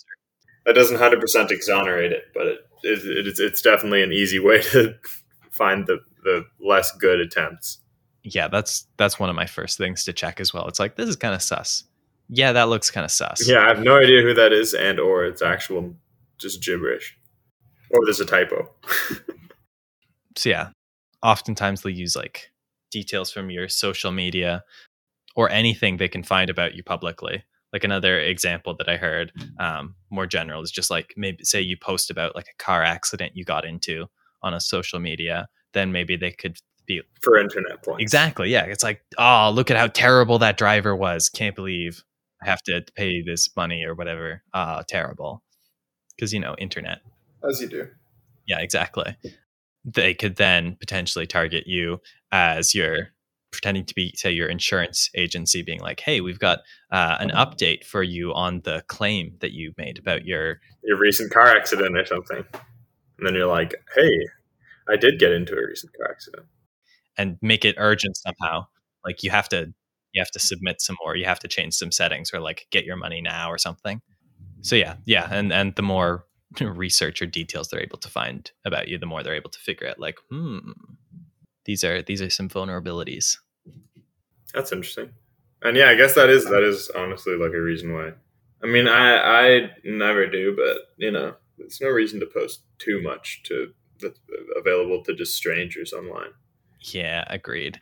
[0.67, 4.63] That doesn't hundred percent exonerate it, but it, it, it's it's definitely an easy way
[4.63, 4.95] to
[5.55, 7.79] find the the less good attempts.
[8.23, 10.67] Yeah, that's that's one of my first things to check as well.
[10.67, 11.85] It's like this is kind of sus.
[12.29, 13.47] Yeah, that looks kind of sus.
[13.49, 15.95] Yeah, I have no idea who that is, and or it's actual
[16.39, 17.17] just gibberish,
[17.91, 18.71] or there's a typo.
[20.37, 20.71] so yeah,
[21.23, 22.51] oftentimes they'll use like
[22.91, 24.65] details from your social media
[25.37, 27.45] or anything they can find about you publicly.
[27.73, 31.77] Like another example that I heard, um, more general, is just like maybe say you
[31.77, 34.07] post about like a car accident you got into
[34.45, 38.03] on a social media, then maybe they could be for internet points.
[38.03, 38.51] Exactly.
[38.51, 38.65] Yeah.
[38.65, 41.29] It's like, oh, look at how terrible that driver was.
[41.29, 42.05] Can't believe
[42.43, 44.43] I have to pay this money or whatever.
[44.53, 45.43] Ah, uh, terrible.
[46.15, 47.01] Because you know, internet.
[47.49, 47.89] As you do.
[48.47, 49.17] Yeah, exactly.
[49.85, 53.09] They could then potentially target you as your
[53.51, 56.59] pretending to be say your insurance agency being like hey we've got
[56.91, 61.33] uh, an update for you on the claim that you made about your your recent
[61.33, 62.45] car accident or something
[63.19, 64.27] and then you're like hey
[64.89, 66.47] i did get into a recent car accident.
[67.17, 68.67] And make it urgent somehow.
[69.05, 69.73] Like you have to
[70.13, 71.17] you have to submit some more.
[71.17, 74.01] You have to change some settings or like get your money now or something.
[74.63, 75.29] So yeah yeah.
[75.31, 76.25] And and the more
[76.61, 79.89] research or details they're able to find about you the more they're able to figure
[79.89, 80.59] out like hmm
[81.65, 83.39] these are these are some vulnerabilities.
[84.53, 85.11] That's interesting.
[85.63, 88.13] And yeah, I guess that is that is honestly like a reason why.
[88.63, 93.01] I mean, I I never do, but you know, it's no reason to post too
[93.03, 94.19] much to that's
[94.57, 96.31] available to just strangers online.
[96.81, 97.81] Yeah, agreed.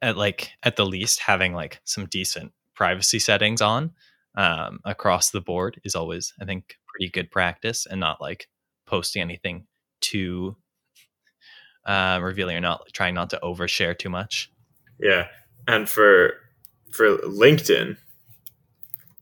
[0.00, 3.92] At like at the least, having like some decent privacy settings on
[4.36, 8.48] um, across the board is always, I think, pretty good practice, and not like
[8.86, 9.66] posting anything
[10.00, 10.56] too
[11.84, 14.50] uh, revealing or not trying not to overshare too much.
[15.00, 15.26] Yeah,
[15.66, 16.34] and for
[16.92, 17.96] for LinkedIn,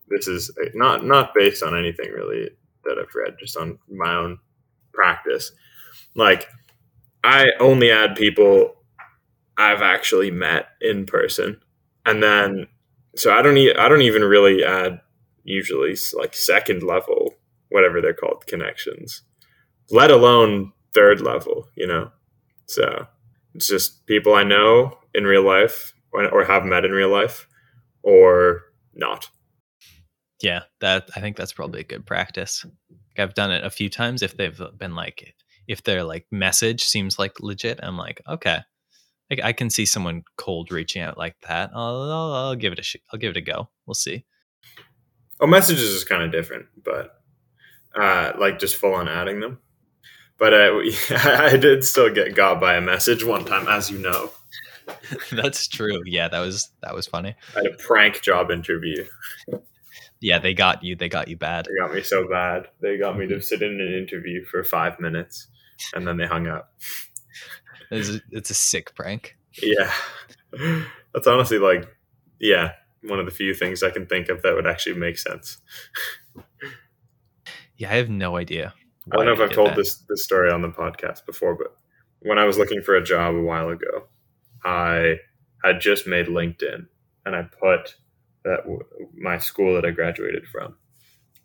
[0.09, 2.51] this is not not based on anything really
[2.87, 4.39] that I've read, just on my own
[4.95, 5.53] practice.
[6.15, 6.49] Like,
[7.25, 8.75] I only add people
[9.57, 11.61] I've actually met in person,
[12.05, 12.67] and then
[13.17, 15.01] so I don't e- I don't even really add
[15.45, 17.35] usually like second level
[17.71, 19.23] whatever they're called connections,
[19.91, 21.69] let alone third level.
[21.77, 22.11] You know,
[22.67, 23.07] so
[23.55, 27.49] it's just people I know in real life or have met in real life
[28.03, 28.63] or
[28.95, 29.31] not.
[30.43, 32.65] Yeah, that I think that's probably a good practice.
[33.19, 35.35] I've done it a few times if they've been like
[35.67, 38.61] if their like message seems like legit, I'm like, okay.
[39.31, 41.71] Like I can see someone cold reaching out like that.
[41.75, 43.69] I'll, I'll, I'll give it a sh- I'll give it a go.
[43.87, 44.25] We'll see.
[45.41, 47.21] Oh, messages is kind of different, but
[47.95, 49.59] uh, like just full on adding them.
[50.39, 54.31] But uh, I did still get got by a message one time, as you know.
[55.33, 56.03] That's true.
[56.05, 57.35] Yeah, that was that was funny.
[57.57, 59.07] I had a prank job interview.
[60.21, 60.97] Yeah, they got you.
[60.97, 61.67] They got you bad.
[61.67, 62.69] They got me so bad.
[62.81, 63.45] They got me to mhm.
[63.45, 65.49] sit in an interview for five minutes,
[65.95, 66.73] and then they hung up.
[67.89, 69.37] It's a, it's a sick prank.
[69.63, 69.93] Yeah,
[71.15, 71.87] that's honestly like,
[72.41, 75.59] yeah, one of the few things I can think of that would actually make sense.
[77.77, 78.75] yeah, I have no idea.
[79.13, 79.77] I don't know if I've told that.
[79.77, 81.77] this this story on the podcast before, but
[82.23, 84.09] when I was looking for a job a while ago,
[84.65, 85.19] I
[85.63, 86.87] had just made LinkedIn
[87.25, 87.97] and I put
[88.47, 88.61] that
[89.15, 90.77] my school that I graduated from,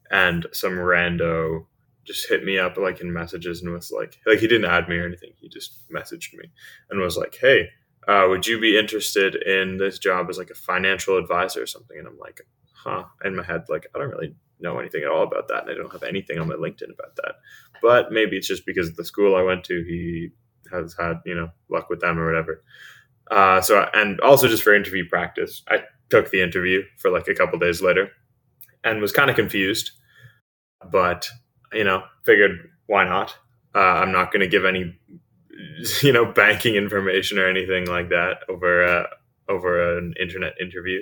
[0.10, 1.66] and some rando
[2.06, 4.98] just hit me up like in messages and was like, like he didn't add me
[4.98, 5.32] or anything.
[5.40, 6.46] He just messaged me
[6.90, 7.70] and was like, "Hey,
[8.08, 11.98] uh, would you be interested in this job as like a financial advisor or something?"
[11.98, 12.42] And I'm like,
[12.74, 15.72] "Huh." In my head, like I don't really know anything at all about that, and
[15.72, 17.36] I don't have anything on my LinkedIn about that.
[17.82, 20.30] But maybe it's just because the school I went to, he
[20.72, 22.64] has had you know luck with them or whatever.
[23.30, 27.34] Uh, so and also just for interview practice, I took the interview for like a
[27.34, 28.10] couple days later,
[28.84, 29.92] and was kind of confused,
[30.92, 31.30] but
[31.74, 33.36] you know figured why not?
[33.74, 35.00] Uh, I'm not going to give any
[36.02, 39.08] you know banking information or anything like that over uh,
[39.50, 41.02] over an internet interview,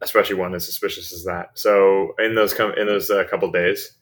[0.00, 1.50] especially one as suspicious as that.
[1.54, 3.96] So in those com- in those uh, couple days,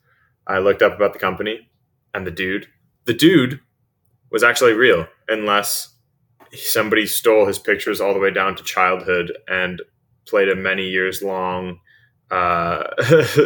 [0.47, 1.71] I looked up about the company
[2.15, 2.67] and the dude.
[3.07, 3.61] The dude
[4.31, 5.95] was actually real, unless
[6.53, 9.83] somebody stole his pictures all the way down to childhood and
[10.27, 11.81] played a many years long
[12.31, 12.83] uh,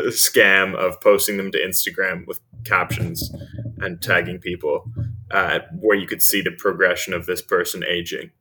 [0.09, 3.31] scam of posting them to Instagram with captions
[3.78, 4.85] and tagging people,
[5.31, 8.31] uh, where you could see the progression of this person aging.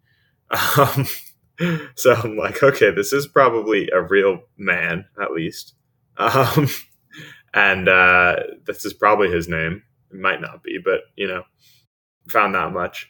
[0.78, 1.06] Um,
[1.96, 5.76] so I'm like, okay, this is probably a real man, at least.
[6.18, 6.68] Um,
[7.54, 8.36] and uh,
[8.66, 9.84] this is probably his name.
[10.12, 11.44] It might not be, but you know,
[12.28, 13.10] found that much.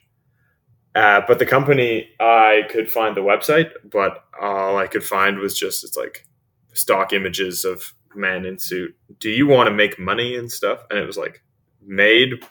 [0.96, 5.58] Uh, but the company, I could find the website, but all I could find was
[5.58, 6.26] just it's like
[6.74, 8.96] stock images of men in suit.
[9.20, 10.80] Do you want to make money and stuff?
[10.90, 11.44] And it was like
[11.82, 12.42] made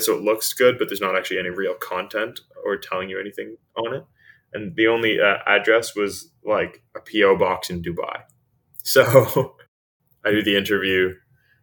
[0.00, 3.56] so it looks good, but there's not actually any real content or telling you anything
[3.76, 4.04] on it.
[4.52, 8.22] And the only uh, address was like a PO box in Dubai.
[8.82, 9.56] So
[10.24, 11.14] I do the interview,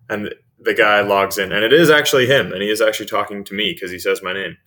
[0.10, 3.44] and the guy logs in, and it is actually him, and he is actually talking
[3.44, 4.58] to me because he says my name.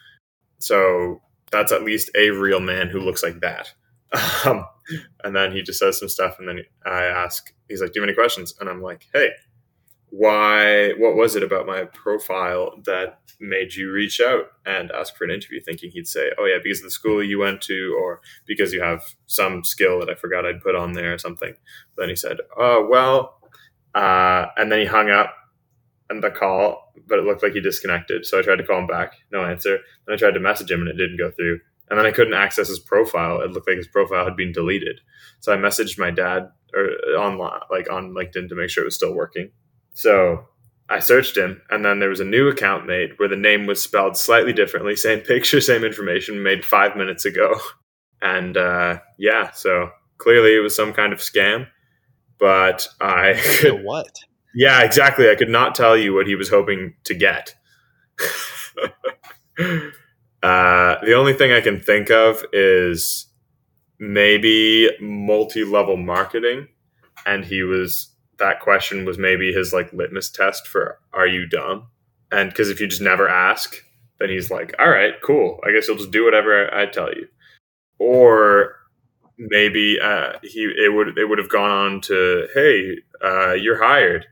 [0.61, 1.21] So
[1.53, 3.73] that's at least a real man who looks like that.
[4.45, 4.67] Um,
[5.25, 8.03] and then he just says some stuff, and then I ask, he's like, "Do you
[8.03, 9.31] have any questions?" And I'm like, "Hey,
[10.11, 10.91] why?
[10.99, 15.31] What was it about my profile that made you reach out and ask for an
[15.31, 18.73] interview?" Thinking he'd say, "Oh yeah, because of the school you went to, or because
[18.75, 21.55] you have some skill that I forgot I'd put on there or something."
[21.97, 23.41] But then he said, "Oh well,"
[23.95, 25.35] uh, and then he hung up
[26.21, 28.27] the call, but it looked like he disconnected.
[28.27, 29.79] So I tried to call him back, no answer.
[30.07, 31.61] Then I tried to message him, and it didn't go through
[31.93, 33.43] and then I couldn't access his profile.
[33.43, 35.01] It looked like his profile had been deleted.
[35.41, 36.89] So I messaged my dad or
[37.19, 39.51] online, like on LinkedIn, to make sure it was still working.
[39.93, 40.47] So
[40.89, 43.83] I searched him, and then there was a new account made where the name was
[43.83, 47.61] spelled slightly differently, same picture, same information, made five minutes ago.
[48.25, 51.67] And uh, yeah, so clearly it was some kind of scam.
[52.39, 54.15] But I could, what?
[54.55, 55.31] Yeah, exactly.
[55.31, 57.55] I could not tell you what he was hoping to get.
[60.43, 63.27] Uh, the only thing I can think of is
[63.99, 66.69] maybe multi-level marketing,
[67.27, 71.89] and he was that question was maybe his like litmus test for are you dumb?
[72.33, 73.77] And because if you just never ask,
[74.19, 75.61] then he's like, all right, cool.
[75.67, 77.29] I guess you'll just do whatever I tell you.
[77.99, 78.77] Or
[79.39, 84.27] maybe uh, he it would it would have gone on to hey, uh, you're hired.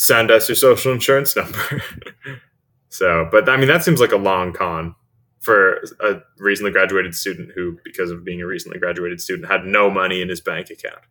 [0.00, 1.82] Send us your social insurance number.
[2.88, 4.94] so, but I mean that seems like a long con
[5.40, 9.90] for a recently graduated student who, because of being a recently graduated student, had no
[9.90, 11.02] money in his bank account.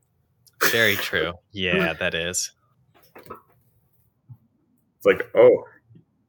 [0.71, 1.33] Very true.
[1.51, 2.51] Yeah, that is.
[3.15, 5.65] It's like, oh,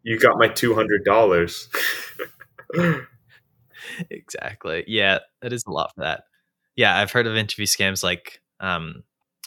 [0.03, 1.67] you got my two hundred dollars.
[4.11, 4.85] exactly.
[4.87, 6.25] Yeah, that is a lot for that.
[6.77, 9.03] Yeah, I've heard of interview scams like um,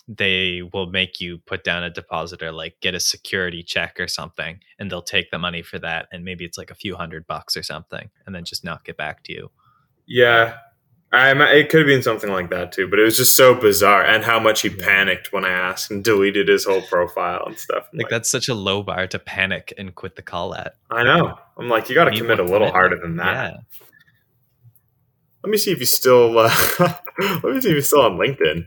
[0.07, 4.07] they will make you put down a deposit or like get a security check or
[4.07, 7.25] something and they'll take the money for that and maybe it's like a few hundred
[7.25, 9.51] bucks or something and then just not get back to you.
[10.05, 10.57] Yeah.
[11.13, 14.03] I, it could have been something like that too but it was just so bizarre
[14.03, 17.87] and how much he panicked when i asked and deleted his whole profile and stuff
[17.93, 20.73] like, like, that's such a low bar to panic and quit the call at.
[20.89, 21.37] I know.
[21.55, 23.53] I'm like you got to commit a little harder than that.
[23.53, 23.59] Yeah.
[25.43, 26.51] let me see if he's still uh,
[27.19, 28.65] let me see if he's still on linkedin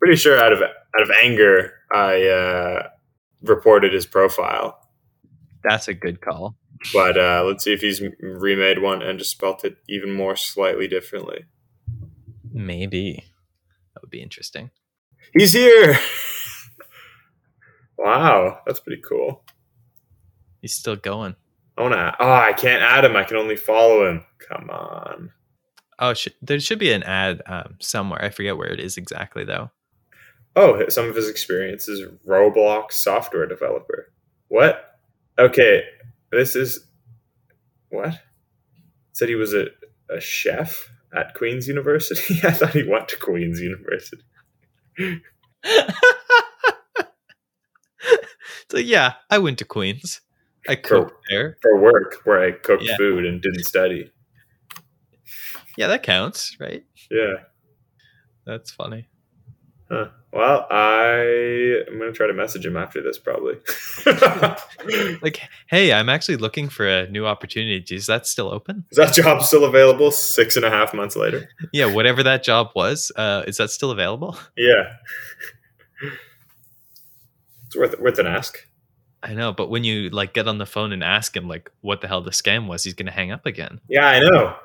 [0.00, 2.88] pretty sure out of out of anger, I uh,
[3.42, 4.78] reported his profile.
[5.62, 6.56] That's a good call.
[6.92, 10.88] But uh, let's see if he's remade one and just spelt it even more slightly
[10.88, 11.44] differently.
[12.52, 13.24] Maybe
[13.94, 14.70] that would be interesting.
[15.34, 15.98] He's here.
[17.98, 19.44] wow, that's pretty cool.
[20.62, 21.36] He's still going.
[21.76, 22.16] I wanna.
[22.18, 23.16] Oh, I can't add him.
[23.16, 24.24] I can only follow him.
[24.38, 25.30] Come on.
[25.98, 28.24] Oh, sh- there should be an ad um, somewhere.
[28.24, 29.70] I forget where it is exactly, though.
[30.56, 34.12] Oh, some of his experiences Roblox software developer.
[34.48, 34.98] What?
[35.38, 35.84] Okay,
[36.32, 36.86] this is
[37.88, 38.20] what?
[39.20, 39.66] said he was a,
[40.08, 42.40] a chef at Queen's University.
[42.46, 44.22] I thought he went to Queen's University.
[48.70, 50.22] so yeah, I went to Queen's.
[50.68, 52.96] I cooked for, there for work, where I cooked yeah.
[52.96, 54.10] food and didn't study.
[55.76, 56.84] Yeah, that counts, right?
[57.10, 57.34] Yeah,
[58.46, 59.08] that's funny.
[59.90, 60.08] Huh.
[60.32, 63.56] Well, I am gonna try to message him after this, probably.
[65.22, 67.96] like, hey, I'm actually looking for a new opportunity.
[67.96, 68.84] Is that still open?
[68.92, 70.12] Is that job still available?
[70.12, 71.48] Six and a half months later.
[71.72, 74.38] Yeah, whatever that job was, uh, is that still available?
[74.56, 74.92] Yeah,
[77.66, 78.66] it's worth worth an ask.
[79.22, 82.00] I know, but when you like get on the phone and ask him like what
[82.00, 83.80] the hell the scam was, he's gonna hang up again.
[83.88, 84.56] Yeah, I know.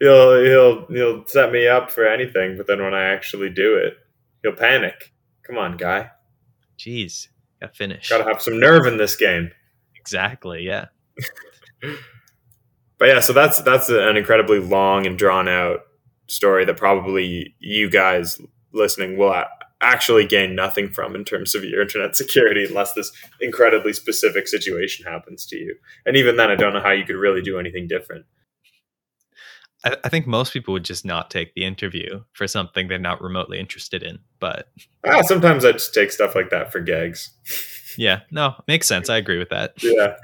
[0.00, 3.96] He'll he'll he'll set me up for anything, but then when I actually do it,
[4.44, 5.14] He'll panic.
[5.42, 6.10] Come on, guy.
[6.78, 7.28] Jeez,
[7.62, 8.10] got finish.
[8.10, 9.50] Got to have some nerve in this game.
[9.96, 10.64] Exactly.
[10.64, 10.86] Yeah.
[12.98, 15.80] but yeah, so that's that's an incredibly long and drawn out
[16.26, 18.38] story that probably you guys
[18.72, 19.34] listening will
[19.80, 25.06] actually gain nothing from in terms of your internet security unless this incredibly specific situation
[25.06, 25.74] happens to you.
[26.04, 28.26] And even then, I don't know how you could really do anything different.
[29.84, 33.22] I, I, think most people would just not take the interview for something they're not
[33.22, 34.18] remotely interested in.
[34.40, 34.68] But
[35.06, 37.30] ah, sometimes I just take stuff like that for gags.
[37.98, 39.08] yeah, no, makes sense.
[39.08, 39.74] I agree with that.
[39.82, 40.16] Yeah,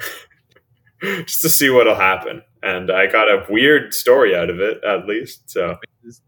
[1.25, 2.43] just to see what'll happen.
[2.63, 5.51] and I got a weird story out of it, at least.
[5.51, 5.77] So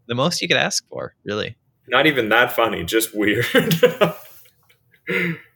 [0.07, 1.55] the most you could ask for, really.
[1.87, 3.45] not even that funny, just weird.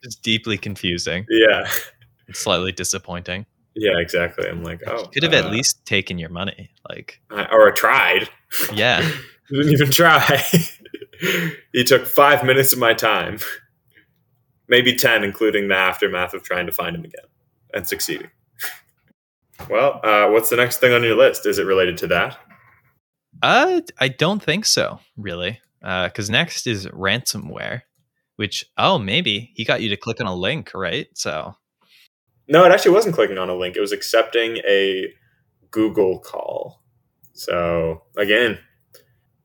[0.04, 1.26] It's deeply confusing.
[1.30, 1.70] yeah,
[2.28, 3.46] and slightly disappointing.
[3.78, 4.48] Yeah, exactly.
[4.48, 6.72] I'm like, oh, Could have uh, at least taken your money.
[6.90, 8.30] Like, or tried.
[8.74, 9.08] yeah.
[9.50, 10.44] Didn't even try.
[11.74, 13.40] he took five minutes of my time,
[14.68, 17.26] maybe ten, including the aftermath of trying to find him again
[17.74, 18.30] and succeeding.
[19.70, 21.46] Well, uh, what's the next thing on your list?
[21.46, 22.38] Is it related to that?
[23.42, 25.62] Uh, I don't think so, really.
[25.82, 27.84] Because next is ransomware,
[28.36, 31.08] which, oh, maybe he got you to click on a link, right?
[31.14, 31.56] So,
[32.48, 33.76] No, it actually wasn't clicking on a link.
[33.76, 35.14] It was accepting a
[35.72, 36.82] Google call.
[37.34, 38.60] So again,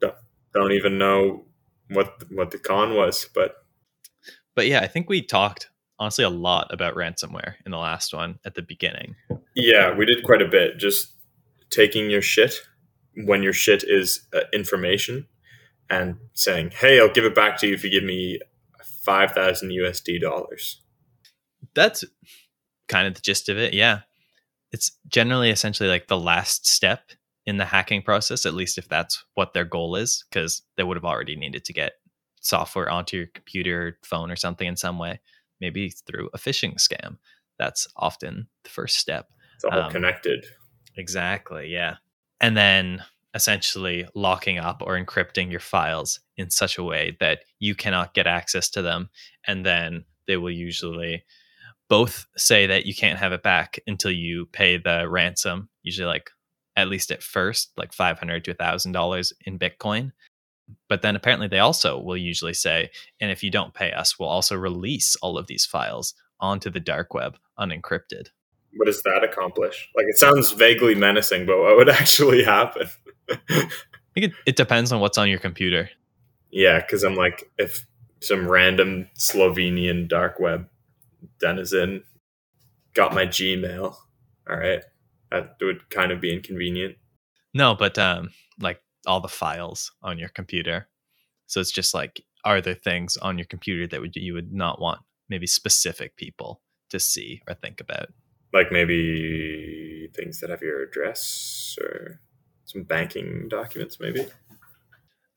[0.00, 0.14] don't,
[0.54, 1.44] don't even know
[1.88, 3.56] what what the con was, but
[4.54, 8.38] but yeah, I think we talked honestly a lot about ransomware in the last one
[8.44, 9.14] at the beginning.
[9.54, 10.78] yeah, we did quite a bit.
[10.78, 11.12] Just
[11.70, 12.54] taking your shit
[13.14, 15.26] when your shit is uh, information
[15.90, 18.40] and saying, "Hey, I'll give it back to you if you give me
[19.04, 20.80] five thousand USD dollars."
[21.74, 22.04] That's
[22.92, 23.72] kind of the gist of it.
[23.72, 24.00] Yeah.
[24.70, 27.10] It's generally essentially like the last step
[27.46, 30.96] in the hacking process, at least if that's what their goal is, because they would
[30.96, 31.94] have already needed to get
[32.40, 35.20] software onto your computer, phone, or something in some way,
[35.60, 37.16] maybe through a phishing scam.
[37.58, 39.28] That's often the first step.
[39.54, 40.44] It's all Um, connected.
[40.96, 41.68] Exactly.
[41.68, 41.96] Yeah.
[42.40, 47.74] And then essentially locking up or encrypting your files in such a way that you
[47.74, 49.08] cannot get access to them.
[49.46, 51.24] And then they will usually
[51.88, 56.30] both say that you can't have it back until you pay the ransom, usually like
[56.76, 60.12] at least at first, like 500 to $1,000 in Bitcoin.
[60.88, 64.28] But then apparently they also will usually say, and if you don't pay us, we'll
[64.28, 68.28] also release all of these files onto the dark web unencrypted.
[68.74, 69.90] What does that accomplish?
[69.94, 72.88] Like, it sounds vaguely menacing, but what would actually happen?
[73.28, 73.68] I
[74.14, 75.90] think it, it depends on what's on your computer.
[76.50, 77.86] yeah, because I'm like, if
[78.20, 80.68] some random Slovenian dark web
[81.38, 82.02] denizen
[82.94, 83.94] got my Gmail,
[84.50, 84.82] all right,
[85.30, 86.96] that would kind of be inconvenient.
[87.54, 90.88] No, but um, like all the files on your computer.
[91.46, 94.80] So it's just like, are there things on your computer that would you would not
[94.80, 96.60] want maybe specific people
[96.90, 98.08] to see or think about?
[98.52, 102.20] Like maybe things that have your address or
[102.64, 104.26] some banking documents, maybe.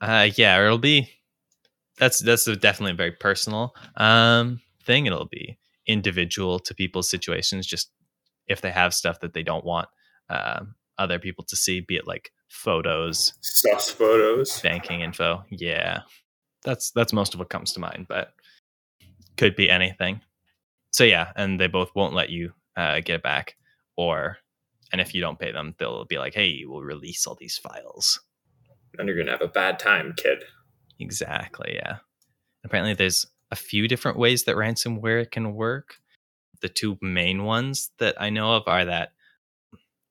[0.02, 1.10] Uh, yeah, it'll be
[1.98, 5.06] that's that's definitely a very personal um thing.
[5.06, 5.58] It'll be
[5.88, 7.66] individual to people's situations.
[7.68, 7.92] Just
[8.48, 9.88] if they have stuff that they don't want
[10.30, 14.62] um, other people to see, be it like photos, Sus photos.
[14.62, 15.44] banking info.
[15.50, 16.02] Yeah,
[16.64, 18.34] that's that's most of what comes to mind, but
[19.38, 20.22] could be anything.
[20.92, 23.56] So yeah, and they both won't let you uh, get it back,
[23.98, 24.38] or
[24.92, 28.22] and if you don't pay them, they'll be like, "Hey, we'll release all these files."
[28.98, 30.44] And you're gonna have a bad time, kid.
[31.00, 31.74] Exactly.
[31.76, 31.98] Yeah.
[32.64, 33.26] Apparently, there's
[33.56, 35.96] a few different ways that ransomware can work.
[36.62, 39.14] The two main ones that I know of are that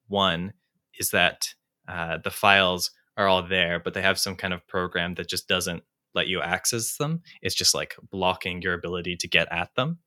[0.09, 0.55] one
[0.99, 1.49] is that
[1.87, 5.47] uh, the files are all there, but they have some kind of program that just
[5.47, 5.83] doesn't
[6.15, 7.21] let you access them.
[7.43, 9.99] It's just like blocking your ability to get at them.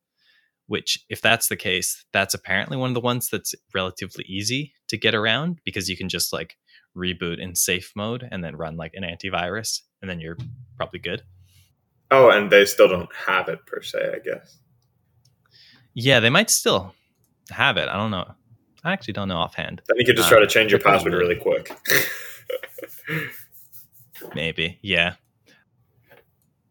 [0.65, 4.97] Which, if that's the case, that's apparently one of the ones that's relatively easy to
[4.97, 6.57] get around because you can just like
[6.95, 10.37] reboot in safe mode and then run like an antivirus, and then you're
[10.75, 11.21] probably good.
[12.09, 14.57] Oh, and they still don't have it per se, I guess.
[15.93, 16.93] Yeah, they might still
[17.49, 17.89] have it.
[17.89, 18.31] I don't know.
[18.83, 19.81] I actually don't know offhand.
[19.87, 21.71] Then you could just Uh, try to change your password really quick.
[24.35, 25.15] Maybe, yeah.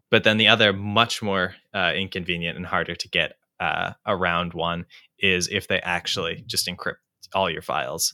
[0.09, 4.85] But then the other, much more uh, inconvenient and harder to get uh, around one
[5.19, 6.95] is if they actually just encrypt
[7.33, 8.13] all your files.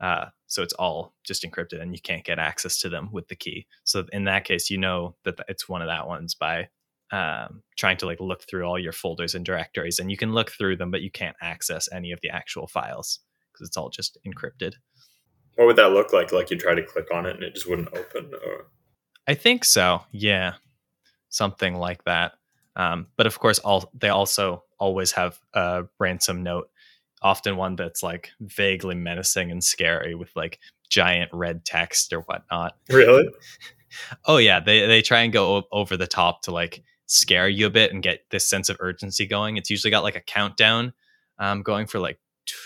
[0.00, 3.36] Uh, so it's all just encrypted and you can't get access to them with the
[3.36, 3.66] key.
[3.84, 6.68] So in that case, you know that it's one of that ones by
[7.10, 10.50] um, trying to like look through all your folders and directories, and you can look
[10.50, 13.20] through them, but you can't access any of the actual files
[13.52, 14.74] because it's all just encrypted.
[15.56, 16.32] what would that look like?
[16.32, 18.66] Like you try to click on it and it just wouldn't open, or
[19.26, 20.02] I think so.
[20.12, 20.54] Yeah,
[21.28, 22.32] something like that.
[22.76, 26.70] Um, but of course, all they also always have a ransom note,
[27.22, 30.58] often one that's like vaguely menacing and scary with like
[30.88, 32.76] giant red text or whatnot.
[32.88, 33.28] really?
[34.26, 37.70] Oh yeah, they they try and go over the top to like scare you a
[37.70, 39.56] bit and get this sense of urgency going.
[39.56, 40.92] It's usually got like a countdown
[41.38, 42.18] um, going for like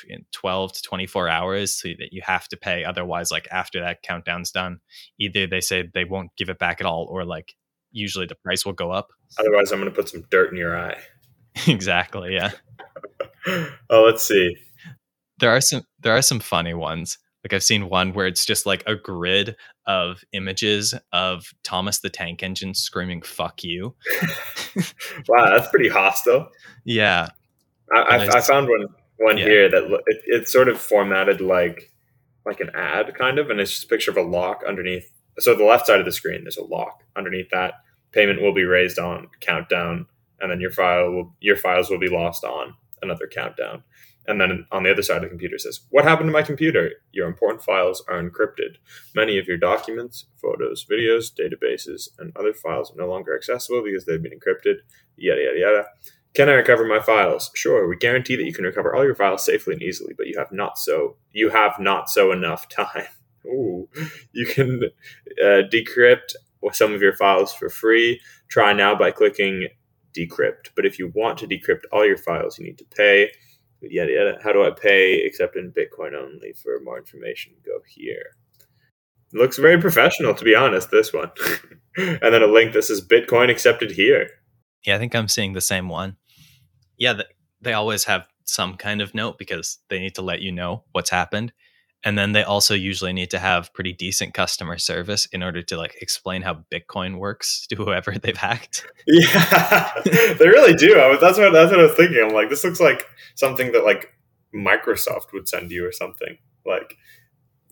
[0.08, 4.02] in 12 to 24 hours so that you have to pay otherwise like after that
[4.02, 4.80] countdown's done
[5.18, 7.56] either they say they won't give it back at all or like
[7.90, 10.76] usually the price will go up Otherwise, I'm going to put some dirt in your
[10.78, 11.00] eye.
[11.66, 12.52] exactly yeah
[13.90, 14.56] oh, let's see.
[15.38, 18.66] there are some there are some funny ones Like I've seen one where it's just
[18.66, 23.94] like a grid of images of Thomas the Tank Engine screaming "fuck you."
[25.28, 26.48] wow, that's pretty hostile.
[26.84, 27.28] Yeah,
[27.92, 28.86] I, I, I found one
[29.18, 29.44] one Yeah.
[29.44, 31.92] here that it, it's sort of formatted like
[32.46, 35.10] like an ad kind of, and it's just a picture of a lock underneath.
[35.38, 37.74] So the left side of the screen, there's a lock underneath that.
[38.12, 40.06] Payment will be raised on countdown,
[40.40, 43.82] and then your file will, your files will be lost on another countdown.
[44.26, 46.92] And then on the other side of the computer says, "What happened to my computer?
[47.10, 48.76] Your important files are encrypted.
[49.14, 54.04] Many of your documents, photos, videos, databases, and other files are no longer accessible because
[54.04, 54.76] they've been encrypted."
[55.16, 55.86] Yada yada yada.
[56.34, 57.50] Can I recover my files?
[57.54, 60.38] Sure, we guarantee that you can recover all your files safely and easily, but you
[60.38, 63.08] have not so you have not so enough time.
[63.46, 63.88] Ooh,
[64.32, 64.82] you can
[65.42, 66.34] uh, decrypt
[66.72, 68.20] some of your files for free.
[68.48, 69.68] Try now by clicking
[70.16, 70.70] decrypt.
[70.74, 73.30] But if you want to decrypt all your files, you need to pay.
[73.80, 74.38] Yada yada.
[74.42, 75.14] How do I pay?
[75.24, 76.52] Except in Bitcoin only.
[76.52, 78.36] For more information, go here.
[79.32, 80.90] It looks very professional, to be honest.
[80.90, 81.30] This one,
[81.96, 84.28] and then a link that says Bitcoin accepted here.
[84.84, 84.94] yeah.
[84.94, 86.16] I think I'm seeing the same one.
[86.96, 87.22] Yeah,
[87.60, 91.10] they always have some kind of note because they need to let you know what's
[91.10, 91.52] happened,
[92.04, 95.76] and then they also usually need to have pretty decent customer service in order to
[95.76, 98.86] like explain how Bitcoin works to whoever they've hacked.
[99.06, 100.98] Yeah, they really do.
[100.98, 102.22] I was, that's what that's what I was thinking.
[102.22, 104.12] I'm like, this looks like something that like
[104.54, 106.38] Microsoft would send you or something.
[106.66, 106.96] Like,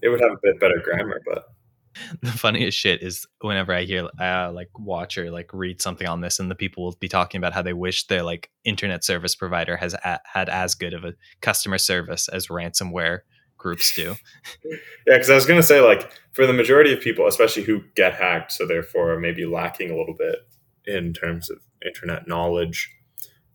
[0.03, 1.45] it would have a bit better grammar, but
[2.23, 6.21] the funniest shit is whenever I hear uh, like watch or like read something on
[6.21, 9.35] this, and the people will be talking about how they wish their like internet service
[9.35, 13.21] provider has a- had as good of a customer service as ransomware
[13.61, 14.17] groups do.
[14.65, 18.15] yeah, because I was gonna say like for the majority of people, especially who get
[18.15, 20.39] hacked, so therefore maybe lacking a little bit
[20.87, 22.91] in terms of internet knowledge,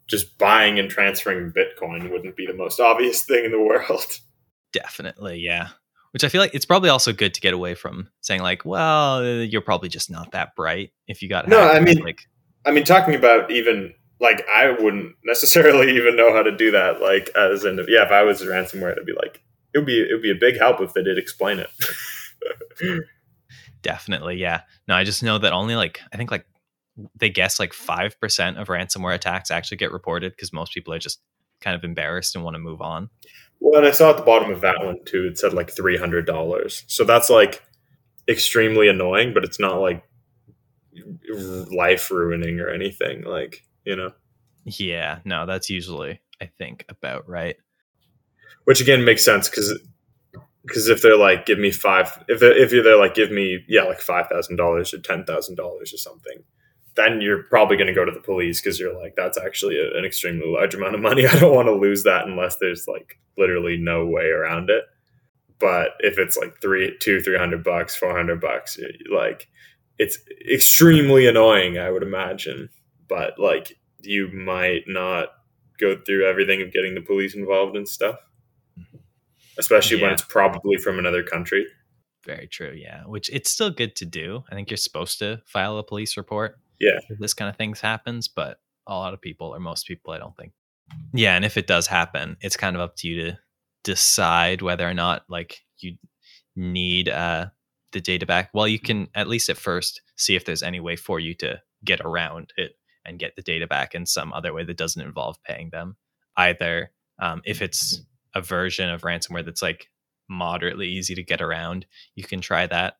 [0.08, 4.20] just buying and transferring Bitcoin wouldn't be the most obvious thing in the world.
[4.72, 5.70] Definitely, yeah.
[6.12, 9.26] Which I feel like it's probably also good to get away from saying like, well,
[9.26, 11.50] you're probably just not that bright if you got hacked.
[11.50, 11.76] No, hacked.
[11.76, 12.22] I mean- like
[12.66, 17.02] I mean, talking about even like I wouldn't necessarily even know how to do that.
[17.02, 19.42] Like, as in, yeah, if I was ransomware, it'd be like
[19.76, 21.70] it would be it would be a big help if they did explain it.
[23.82, 24.62] Definitely, yeah.
[24.88, 26.46] No, I just know that only like I think like
[27.20, 31.00] they guess like five percent of ransomware attacks actually get reported because most people are
[31.00, 31.20] just
[31.60, 33.10] kind of embarrassed and want to move on.
[33.60, 35.28] well, and I saw at the bottom of that one too.
[35.28, 36.86] It said like three hundred dollars.
[36.88, 37.62] So that's like
[38.30, 40.04] extremely annoying, but it's not like
[41.70, 43.24] life ruining or anything.
[43.24, 44.14] Like you know,
[44.64, 47.58] Yeah, no, that's usually I think about right.
[48.66, 49.80] Which again makes sense because
[50.66, 54.00] because if they're like give me five if if they're like give me yeah like
[54.00, 56.44] five thousand dollars or ten thousand dollars or something
[56.96, 59.98] then you're probably going to go to the police because you're like that's actually a,
[59.98, 61.28] an extremely large amount of money.
[61.28, 64.84] I don't want to lose that unless there's like literally no way around it.
[65.60, 68.78] But if it's like three two three hundred bucks four hundred bucks
[69.14, 69.48] like
[69.98, 70.20] it's
[70.52, 72.70] extremely annoying i would imagine.
[73.08, 75.30] But like you might not
[75.80, 78.18] go through everything of getting the police involved and stuff
[79.58, 81.66] especially when it's probably from another country.
[82.26, 83.04] Very true, yeah.
[83.06, 84.44] Which it's still good to do.
[84.52, 86.58] I think you're supposed to file a police report.
[86.80, 87.00] Yeah.
[87.10, 90.18] If this kind of things happens, but a lot of people or most people I
[90.18, 90.54] don't think.
[91.14, 93.40] Yeah, and if it does happen, it's kind of up to you to
[93.84, 95.98] decide whether or not like you
[96.56, 97.48] need uh
[97.92, 98.50] the data back.
[98.54, 101.62] Well, you can at least at first see if there's any way for you to
[101.84, 105.42] get around it and get the data back in some other way that doesn't involve
[105.44, 105.96] paying them.
[106.36, 108.02] Either um, if it's
[108.36, 109.90] a version of ransomware that's like
[110.30, 112.98] moderately easy to get around, you can try that.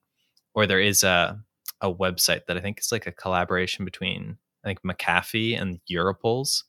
[0.54, 1.40] Or there is a
[1.82, 6.64] a website that I think is like a collaboration between I think McAfee and Europol's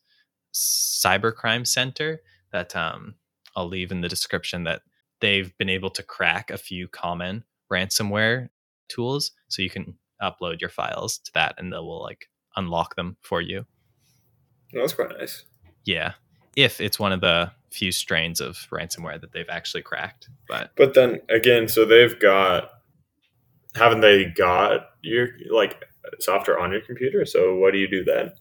[0.53, 3.15] cybercrime center that um,
[3.55, 4.81] I'll leave in the description that
[5.19, 8.49] they've been able to crack a few common ransomware
[8.87, 13.17] tools so you can upload your files to that and they will like unlock them
[13.21, 13.65] for you.
[14.73, 15.45] Well, that's quite nice.
[15.85, 16.13] Yeah.
[16.55, 20.29] If it's one of the few strains of ransomware that they've actually cracked.
[20.47, 22.71] But But then again, so they've got
[23.75, 25.83] haven't they got your like
[26.19, 27.25] software on your computer?
[27.25, 28.31] So what do you do then?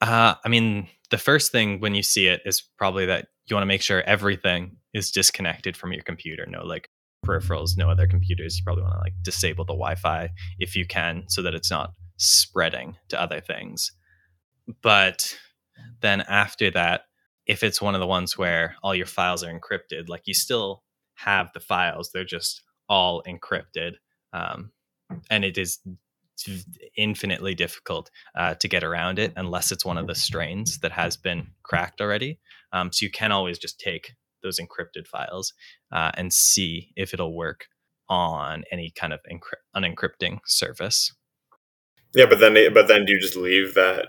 [0.00, 3.62] Uh, I mean, the first thing when you see it is probably that you want
[3.62, 6.46] to make sure everything is disconnected from your computer.
[6.46, 6.88] No like
[7.24, 8.58] peripherals, no other computers.
[8.58, 11.92] You probably want to like disable the Wi-Fi if you can, so that it's not
[12.16, 13.92] spreading to other things.
[14.82, 15.36] But
[16.00, 17.02] then after that,
[17.46, 20.82] if it's one of the ones where all your files are encrypted, like you still
[21.14, 23.94] have the files, they're just all encrypted,
[24.32, 24.72] um,
[25.30, 25.78] and it is
[26.96, 31.16] infinitely difficult uh, to get around it unless it's one of the strains that has
[31.16, 32.38] been cracked already.
[32.72, 35.54] Um, so you can always just take those encrypted files
[35.92, 37.66] uh, and see if it'll work
[38.08, 41.14] on any kind of encrypt- unencrypting service.
[42.14, 44.08] Yeah, but then but then do you just leave that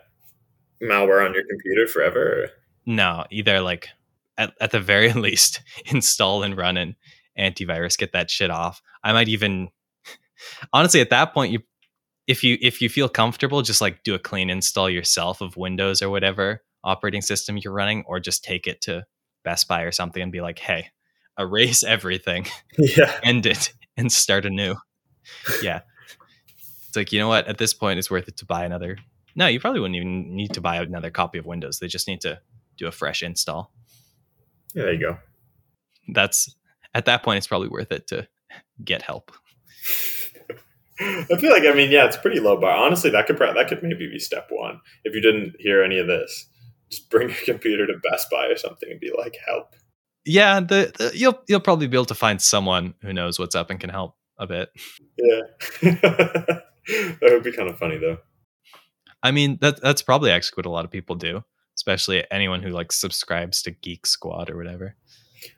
[0.84, 2.50] malware on your computer forever?
[2.86, 3.90] No, either like
[4.38, 6.96] at, at the very least install and run an
[7.38, 8.82] antivirus, get that shit off.
[9.04, 9.70] I might even
[10.74, 11.60] honestly at that point you
[12.28, 16.02] if you if you feel comfortable, just like do a clean install yourself of Windows
[16.02, 19.06] or whatever operating system you're running, or just take it to
[19.44, 20.90] Best Buy or something and be like, hey,
[21.38, 24.76] erase everything, yeah, end it, and start anew.
[25.62, 25.82] yeah.
[26.88, 27.48] It's like, you know what?
[27.48, 28.98] At this point, it's worth it to buy another.
[29.36, 31.80] No, you probably wouldn't even need to buy another copy of Windows.
[31.80, 32.40] They just need to
[32.78, 33.72] do a fresh install.
[34.74, 35.18] Yeah, there you go.
[36.14, 36.56] That's
[36.94, 38.28] at that point, it's probably worth it to
[38.84, 39.32] get help.
[41.00, 42.76] I feel like I mean, yeah, it's pretty low bar.
[42.76, 44.80] Honestly, that could that could maybe be step one.
[45.04, 46.48] If you didn't hear any of this,
[46.90, 49.76] just bring your computer to Best Buy or something and be like, "Help."
[50.26, 53.70] Yeah, the, the you'll you'll probably be able to find someone who knows what's up
[53.70, 54.70] and can help a bit.
[55.18, 55.42] Yeah,
[55.82, 56.64] that
[57.22, 58.18] would be kind of funny though.
[59.22, 61.44] I mean, that that's probably actually what a lot of people do,
[61.86, 64.96] especially anyone who like subscribes to Geek Squad or whatever.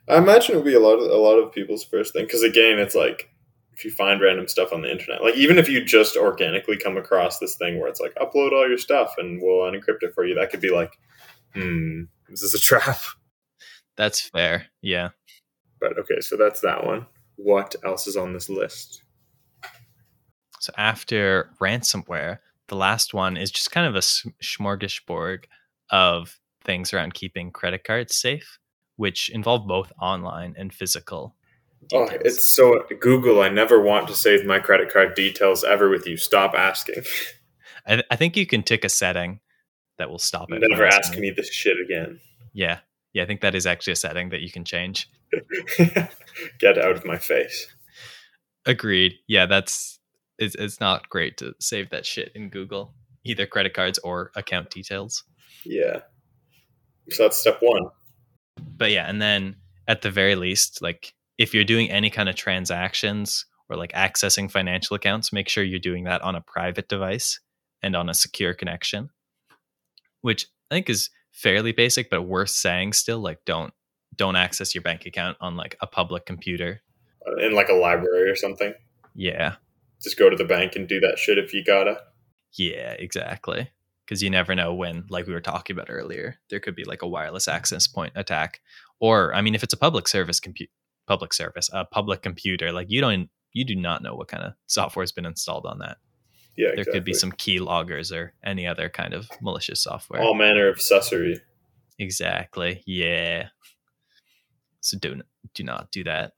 [0.08, 2.42] I imagine it would be a lot of a lot of people's first thing because
[2.42, 3.30] again, it's like
[3.72, 6.98] if you find random stuff on the internet, like even if you just organically come
[6.98, 10.26] across this thing where it's like upload all your stuff and we'll unencrypt it for
[10.26, 10.98] you, that could be like,
[11.54, 12.98] hmm, is this a trap?
[13.96, 14.66] That's fair.
[14.82, 15.10] Yeah.
[15.80, 17.06] But okay, so that's that one.
[17.36, 19.02] What else is on this list?
[20.60, 25.44] So after ransomware, the last one is just kind of a smorgasbord
[25.90, 28.58] of things around keeping credit cards safe,
[28.96, 31.34] which involve both online and physical
[31.92, 32.10] oh, Details.
[32.12, 33.40] Oh, it's so Google.
[33.40, 36.16] I never want to save my credit card details ever with you.
[36.16, 37.04] Stop asking.
[37.86, 39.40] I, th- I think you can tick a setting
[39.96, 40.62] that will stop it.
[40.68, 42.20] Never ask me this shit again.
[42.52, 42.80] Yeah,
[43.12, 43.22] yeah.
[43.22, 45.08] I think that is actually a setting that you can change.
[46.58, 47.66] Get out of my face.
[48.66, 49.14] Agreed.
[49.26, 49.98] Yeah, that's
[50.38, 54.70] it's it's not great to save that shit in Google, either credit cards or account
[54.70, 55.24] details.
[55.64, 56.00] Yeah.
[57.10, 57.86] So that's step one.
[58.76, 59.56] But yeah, and then
[59.86, 64.50] at the very least, like if you're doing any kind of transactions or like accessing
[64.50, 67.40] financial accounts, make sure you're doing that on a private device
[67.82, 69.10] and on a secure connection,
[70.20, 73.20] which I think is fairly basic, but worth saying still.
[73.20, 73.72] Like, don't
[74.16, 76.82] don't access your bank account on like a public computer
[77.26, 78.74] uh, in like a library or something.
[79.14, 79.56] Yeah,
[80.02, 82.02] just go to the bank and do that shit if you gotta.
[82.54, 83.70] Yeah, exactly.
[84.08, 87.02] Because you never know when, like we were talking about earlier, there could be like
[87.02, 88.62] a wireless access point attack,
[89.00, 90.70] or I mean, if it's a public service compute
[91.08, 92.70] public service, a public computer.
[92.70, 95.80] Like you don't, you do not know what kind of software has been installed on
[95.80, 95.96] that.
[96.56, 96.92] Yeah, there exactly.
[96.92, 100.20] could be some key loggers or any other kind of malicious software.
[100.20, 101.40] All manner of accessory.
[101.98, 102.82] Exactly.
[102.86, 103.48] Yeah.
[104.80, 105.22] So do
[105.54, 106.32] do not do that.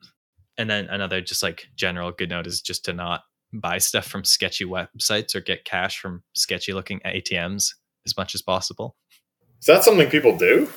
[0.57, 4.24] And then another just like general good note is just to not buy stuff from
[4.24, 7.74] sketchy websites or get cash from sketchy looking ATMs
[8.07, 8.96] as much as possible.
[9.61, 10.70] Is that something people do?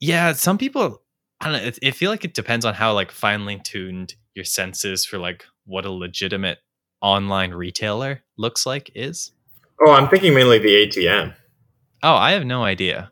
[0.00, 1.02] Yeah, some people
[1.40, 1.72] I don't know.
[1.82, 5.84] It, feel like it depends on how like finely tuned your senses for like what
[5.84, 6.58] a legitimate
[7.00, 9.32] online retailer looks like is.
[9.86, 11.34] Oh, I'm thinking mainly the ATM.
[12.02, 13.10] Oh, I have no idea,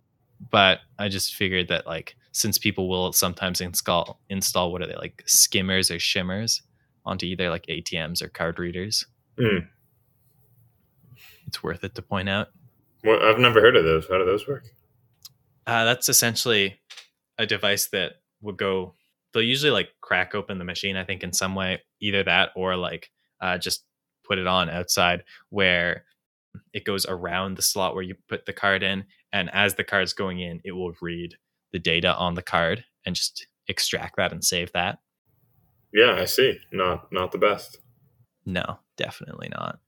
[0.50, 4.96] but I just figured that like since people will sometimes install install what are they
[4.96, 6.62] like skimmers or shimmers
[7.04, 9.06] onto either like ATMs or card readers.
[9.38, 9.68] Mm.
[11.46, 12.48] It's worth it to point out.
[13.04, 14.06] Well, I've never heard of those.
[14.08, 14.64] How do those work?
[15.66, 16.80] Uh, that's essentially
[17.38, 18.94] a device that would go
[19.32, 22.76] they'll usually like crack open the machine i think in some way either that or
[22.76, 23.84] like uh, just
[24.24, 26.04] put it on outside where
[26.72, 30.12] it goes around the slot where you put the card in and as the card's
[30.12, 31.34] going in it will read
[31.72, 34.98] the data on the card and just extract that and save that
[35.92, 37.78] yeah i see not not the best
[38.44, 39.78] no definitely not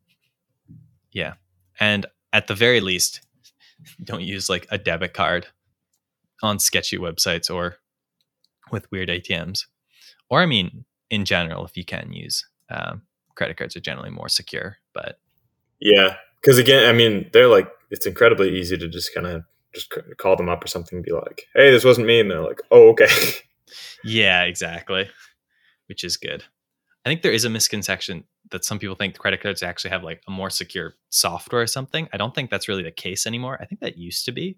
[1.12, 1.34] yeah
[1.80, 3.20] and at the very least
[4.04, 5.46] don't use like a debit card
[6.42, 7.76] on sketchy websites or
[8.70, 9.66] with weird ATMs.
[10.28, 13.02] Or, I mean, in general, if you can use um,
[13.34, 14.78] credit cards, are generally more secure.
[14.92, 15.18] But
[15.80, 19.44] yeah, because again, I mean, they're like it's incredibly easy to just kind of
[19.74, 22.40] just call them up or something and be like, "Hey, this wasn't me," and they're
[22.40, 23.08] like, "Oh, okay."
[24.04, 25.08] yeah, exactly.
[25.86, 26.44] Which is good.
[27.04, 30.22] I think there is a misconception that some people think credit cards actually have like
[30.26, 32.08] a more secure software or something.
[32.12, 33.58] I don't think that's really the case anymore.
[33.60, 34.56] I think that used to be.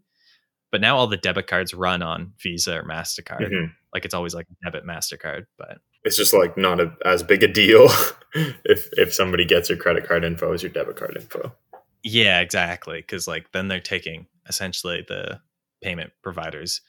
[0.71, 3.41] But now all the debit cards run on Visa or Mastercard.
[3.41, 3.73] Mm-hmm.
[3.93, 7.49] Like it's always like debit Mastercard, but it's just like not a, as big a
[7.49, 7.89] deal
[8.65, 11.53] if if somebody gets your credit card info as your debit card info.
[12.03, 12.99] Yeah, exactly.
[12.99, 15.41] Because like then they're taking essentially the
[15.83, 16.81] payment providers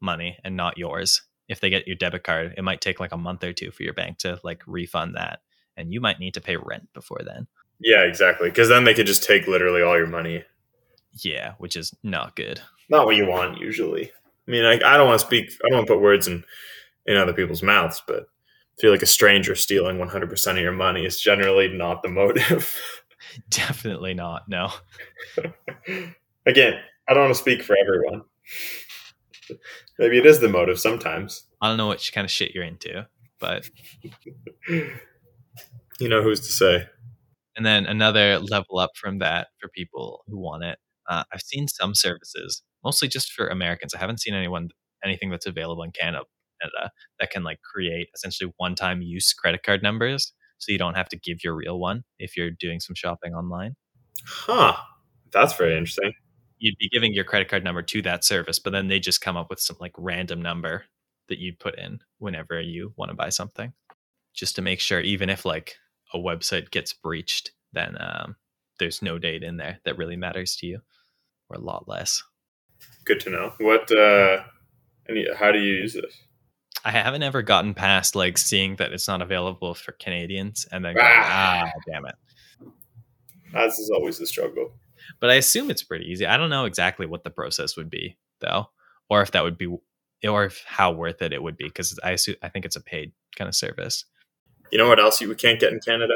[0.00, 1.22] money and not yours.
[1.48, 3.82] If they get your debit card, it might take like a month or two for
[3.82, 5.40] your bank to like refund that.
[5.76, 7.46] And you might need to pay rent before then.
[7.80, 8.48] Yeah, exactly.
[8.48, 10.44] Because then they could just take literally all your money.
[11.12, 12.60] Yeah, which is not good.
[12.90, 14.10] Not what you want usually.
[14.46, 15.50] I mean, I, I don't want to speak.
[15.64, 16.44] I don't want to put words in
[17.06, 21.06] in other people's mouths, but I feel like a stranger stealing 100% of your money
[21.06, 22.76] is generally not the motive.
[23.50, 24.48] Definitely not.
[24.48, 24.70] No.
[26.46, 26.74] Again,
[27.08, 28.22] I don't want to speak for everyone.
[29.98, 31.44] Maybe it is the motive sometimes.
[31.60, 33.06] I don't know which kind of shit you're into,
[33.40, 33.68] but
[34.68, 36.86] you know who's to say.
[37.56, 40.78] And then another level up from that for people who want it.
[41.08, 43.94] Uh, I've seen some services, mostly just for Americans.
[43.94, 44.68] I haven't seen anyone
[45.04, 46.24] anything that's available in Canada,
[46.60, 51.08] Canada that can like create essentially one-time use credit card numbers, so you don't have
[51.08, 53.74] to give your real one if you're doing some shopping online.
[54.26, 54.76] Huh.
[55.32, 56.12] That's very interesting.
[56.58, 59.36] You'd be giving your credit card number to that service, but then they just come
[59.36, 60.84] up with some like random number
[61.28, 63.72] that you put in whenever you want to buy something,
[64.34, 65.76] just to make sure, even if like
[66.14, 68.36] a website gets breached, then um,
[68.78, 70.80] there's no date in there that really matters to you,
[71.48, 72.22] or a lot less.
[73.04, 73.52] Good to know.
[73.58, 73.90] What?
[73.90, 74.42] uh
[75.08, 76.14] any, How do you use this?
[76.84, 80.94] I haven't ever gotten past like seeing that it's not available for Canadians, and then
[80.94, 82.14] going, ah, ah damn it.
[83.54, 84.72] As is always the struggle.
[85.20, 86.26] But I assume it's pretty easy.
[86.26, 88.70] I don't know exactly what the process would be though,
[89.08, 89.74] or if that would be,
[90.26, 92.80] or if how worth it it would be, because I assume I think it's a
[92.82, 94.04] paid kind of service.
[94.70, 96.14] You know what else you can't get in Canada?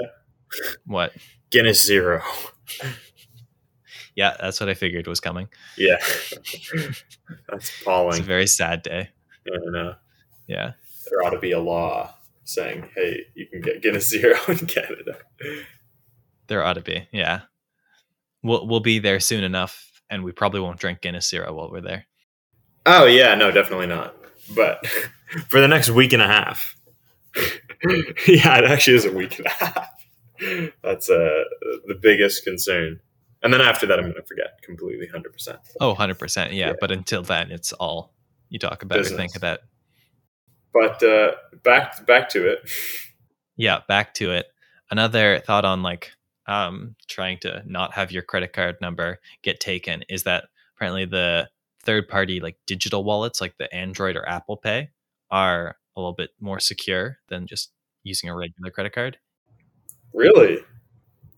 [0.84, 1.12] What?
[1.51, 2.22] Guinness Zero.
[4.14, 5.49] yeah, that's what I figured was coming.
[5.76, 5.97] Yeah,
[7.49, 8.18] that's appalling.
[8.18, 9.11] It's a very sad day.
[9.47, 9.95] I know.
[10.47, 10.72] Yeah,
[11.11, 12.14] there ought to be a law
[12.45, 15.18] saying, "Hey, you can get Guinness Zero in Canada."
[16.49, 17.09] There ought to be.
[17.12, 17.43] Yeah,
[18.43, 21.80] we'll we'll be there soon enough, and we probably won't drink Guinness Zero while we're
[21.80, 22.07] there.
[22.86, 24.14] Oh yeah, no, definitely not.
[24.55, 24.86] But
[25.49, 26.76] for the next week and a half,
[27.36, 29.88] yeah, it actually is a week and a half.
[30.82, 31.45] That's uh,
[31.86, 33.01] the biggest concern.
[33.43, 35.57] And then after that, I'm going to forget completely, 100%.
[35.80, 36.47] Oh, 100%.
[36.47, 36.53] Yeah.
[36.53, 36.72] yeah.
[36.80, 38.12] But until then, it's all
[38.49, 39.14] you talk about Business.
[39.14, 39.61] or think about.
[40.72, 41.32] But uh,
[41.64, 42.70] back, back to it.
[43.57, 44.47] Yeah, back to it.
[44.90, 46.12] Another thought on like
[46.47, 50.45] um, trying to not have your credit card number get taken is that
[50.76, 51.49] apparently the
[51.82, 54.90] third party like digital wallets like the Android or Apple Pay
[55.30, 57.72] are a little bit more secure than just
[58.03, 59.18] using a regular credit card.
[60.12, 60.59] Really?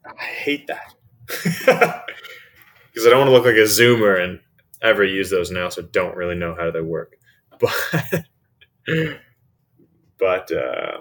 [0.07, 2.05] I hate that.
[2.95, 4.39] Because I don't want to look like a zoomer and
[4.81, 7.17] ever use those now, so don't really know how they work.
[7.61, 8.25] But,
[10.19, 10.99] but uh,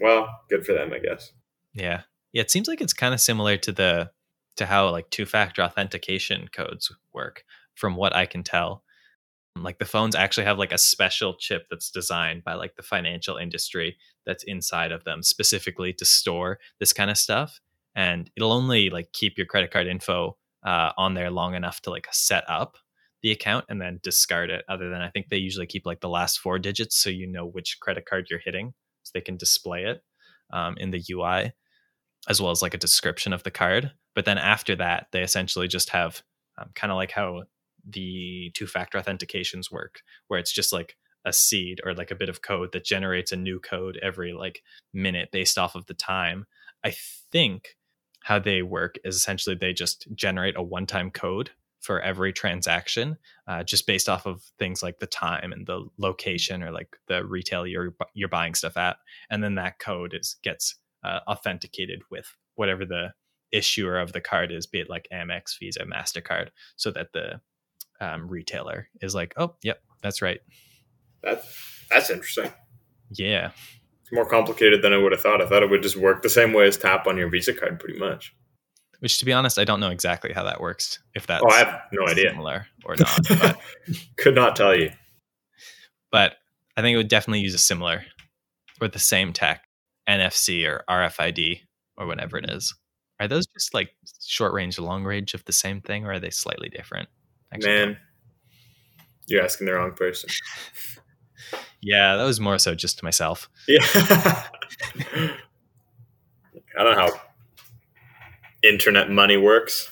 [0.00, 1.32] well, good for them, I guess.
[1.72, 2.02] Yeah,
[2.34, 2.42] yeah.
[2.42, 4.10] It seems like it's kind of similar to the
[4.56, 8.84] to how like two factor authentication codes work, from what I can tell
[9.56, 13.36] like the phones actually have like a special chip that's designed by like the financial
[13.36, 17.60] industry that's inside of them specifically to store this kind of stuff
[17.94, 21.90] and it'll only like keep your credit card info uh, on there long enough to
[21.90, 22.76] like set up
[23.22, 26.08] the account and then discard it other than i think they usually keep like the
[26.08, 29.84] last four digits so you know which credit card you're hitting so they can display
[29.84, 30.02] it
[30.52, 31.52] um, in the ui
[32.28, 35.68] as well as like a description of the card but then after that they essentially
[35.68, 36.22] just have
[36.58, 37.42] um, kind of like how
[37.88, 42.28] the two factor authentications work, where it's just like a seed or like a bit
[42.28, 44.62] of code that generates a new code every like
[44.92, 46.46] minute based off of the time.
[46.84, 46.94] I
[47.32, 47.76] think
[48.22, 51.50] how they work is essentially they just generate a one time code
[51.80, 56.62] for every transaction, uh, just based off of things like the time and the location
[56.62, 58.96] or like the retail you're you're buying stuff at,
[59.30, 63.12] and then that code is gets uh, authenticated with whatever the
[63.52, 67.40] issuer of the card is, be it like Amex, Visa, Mastercard, so that the
[68.00, 70.40] um, retailer is like, oh, yep, that's right.
[71.22, 71.44] That
[71.90, 72.52] that's interesting.
[73.10, 73.50] Yeah,
[74.02, 75.40] it's more complicated than I would have thought.
[75.40, 77.78] I thought it would just work the same way as tap on your Visa card,
[77.78, 78.34] pretty much.
[79.00, 80.98] Which, to be honest, I don't know exactly how that works.
[81.14, 83.20] If that's oh, I have no idea, similar or not.
[83.40, 83.58] But,
[84.16, 84.90] Could not tell you.
[86.10, 86.36] But
[86.76, 88.04] I think it would definitely use a similar
[88.80, 89.64] or the same tech,
[90.08, 91.60] NFC or RFID
[91.96, 92.56] or whatever it mm-hmm.
[92.56, 92.74] is.
[93.20, 93.90] Are those just like
[94.20, 97.08] short range, long range of the same thing, or are they slightly different?
[97.62, 97.96] Man,
[99.28, 100.30] you're asking the wrong person.
[101.80, 103.48] yeah, that was more so just to myself.
[103.68, 103.78] Yeah.
[106.76, 107.20] I don't know how
[108.68, 109.90] internet money works.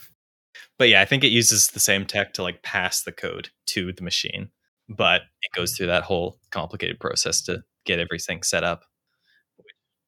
[0.78, 3.92] But yeah, I think it uses the same tech to like pass the code to
[3.92, 4.50] the machine,
[4.88, 8.84] but it goes through that whole complicated process to get everything set up.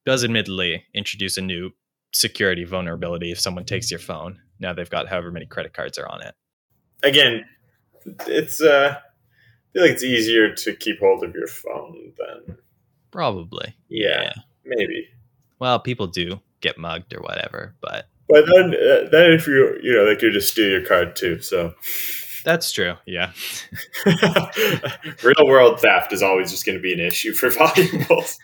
[0.07, 1.71] Does admittedly introduce a new
[2.13, 4.41] security vulnerability if someone takes your phone.
[4.61, 6.35] Now they've got however many credit cards are on it
[7.05, 7.45] again,
[8.27, 12.57] it's uh, I feel like it's easier to keep hold of your phone than
[13.11, 13.77] Probably.
[13.89, 14.33] yeah,
[14.65, 15.09] maybe.
[15.61, 19.93] Well, people do get mugged or whatever, but But then, uh, then if you you
[19.93, 21.41] know they could just steal your card too.
[21.41, 21.75] So
[22.45, 22.95] that's true.
[23.07, 23.33] Yeah.
[25.23, 28.39] real world theft is always just going to be an issue for valuables.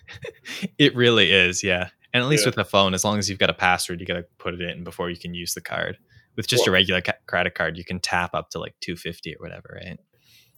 [0.78, 1.62] It really is.
[1.62, 1.88] Yeah.
[2.12, 2.48] And at least Yeah.
[2.48, 4.61] with the phone, as long as you've got a password, you got to put it
[4.61, 5.98] in before you can use the card.
[6.36, 9.38] With just a regular ca- credit card, you can tap up to like 250 or
[9.40, 9.98] whatever, right?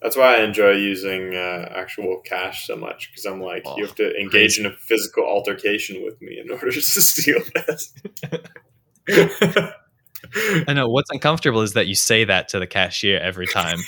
[0.00, 3.86] That's why I enjoy using uh, actual cash so much because I'm like, Oh, you
[3.86, 7.94] have to engage in a physical altercation with me in order to steal this.
[10.68, 13.78] I know what's uncomfortable is that you say that to the cashier every time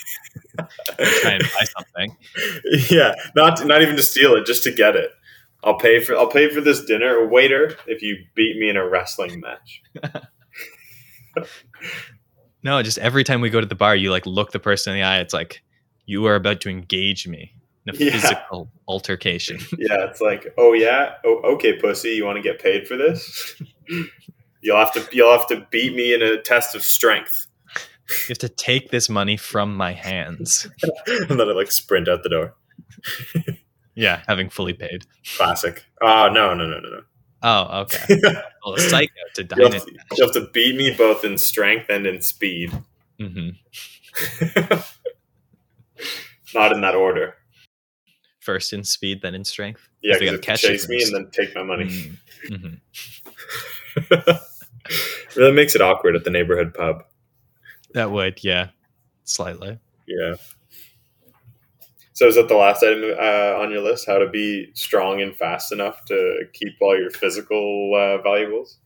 [0.57, 2.17] try and buy something.
[2.91, 5.11] yeah, not not even to steal it, just to get it.
[5.63, 8.89] I'll pay for I'll pay for this dinner, waiter, if you beat me in a
[8.89, 9.83] wrestling match.
[12.63, 15.01] No, just every time we go to the bar, you like look the person in
[15.01, 15.19] the eye.
[15.19, 15.63] It's like
[16.07, 17.53] you are about to engage me
[17.87, 18.13] in a Yeah.
[18.13, 19.59] physical altercation.
[19.79, 23.61] Yeah, it's like, oh yeah, oh okay, pussy, you want to get paid for this?
[24.65, 27.47] You'll have to you'll have to beat me in a test of strength,
[28.09, 30.67] You have to take this money from my hands.
[31.07, 32.55] and then I like sprint out the door.
[33.95, 35.05] Yeah, having fully paid.
[35.37, 35.85] Classic.
[36.03, 37.01] Oh no no no no no.
[37.47, 38.17] Oh, okay.
[38.65, 42.07] Well, psycho to You'll have to, you'll have to beat me both in strength and
[42.07, 42.73] in speed.
[43.21, 43.51] Mm-hmm.
[46.55, 47.35] Not in that order.
[48.41, 49.87] First in speed, then in strength.
[50.03, 52.13] Yeah, because gotta catch you you chase me and then take my money.
[52.49, 52.81] Mhm.
[55.37, 57.05] really makes it awkward at the neighborhood pub.
[57.95, 58.69] That would, yeah,
[59.25, 59.79] slightly.
[60.07, 60.35] Yeah.
[62.13, 64.07] So is that the last item uh, on your list?
[64.07, 68.79] How to be strong and fast enough to keep all your physical uh, valuables?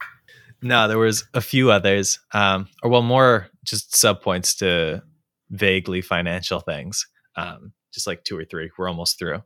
[0.63, 5.03] No, there was a few others, um, or well, more just sub points to
[5.51, 7.07] vaguely financial things.
[7.37, 8.71] Um, just like two or three.
[8.77, 9.43] We're almost through.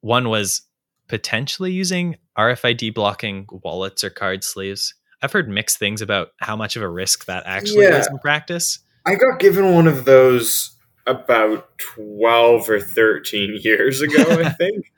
[0.00, 0.62] One was
[1.08, 4.94] potentially using RFID blocking wallets or card sleeves.
[5.22, 7.98] I've heard mixed things about how much of a risk that actually Yeah.
[7.98, 8.78] is in practice.
[9.06, 14.92] I got given one of those about 12 or 13 years ago, I think.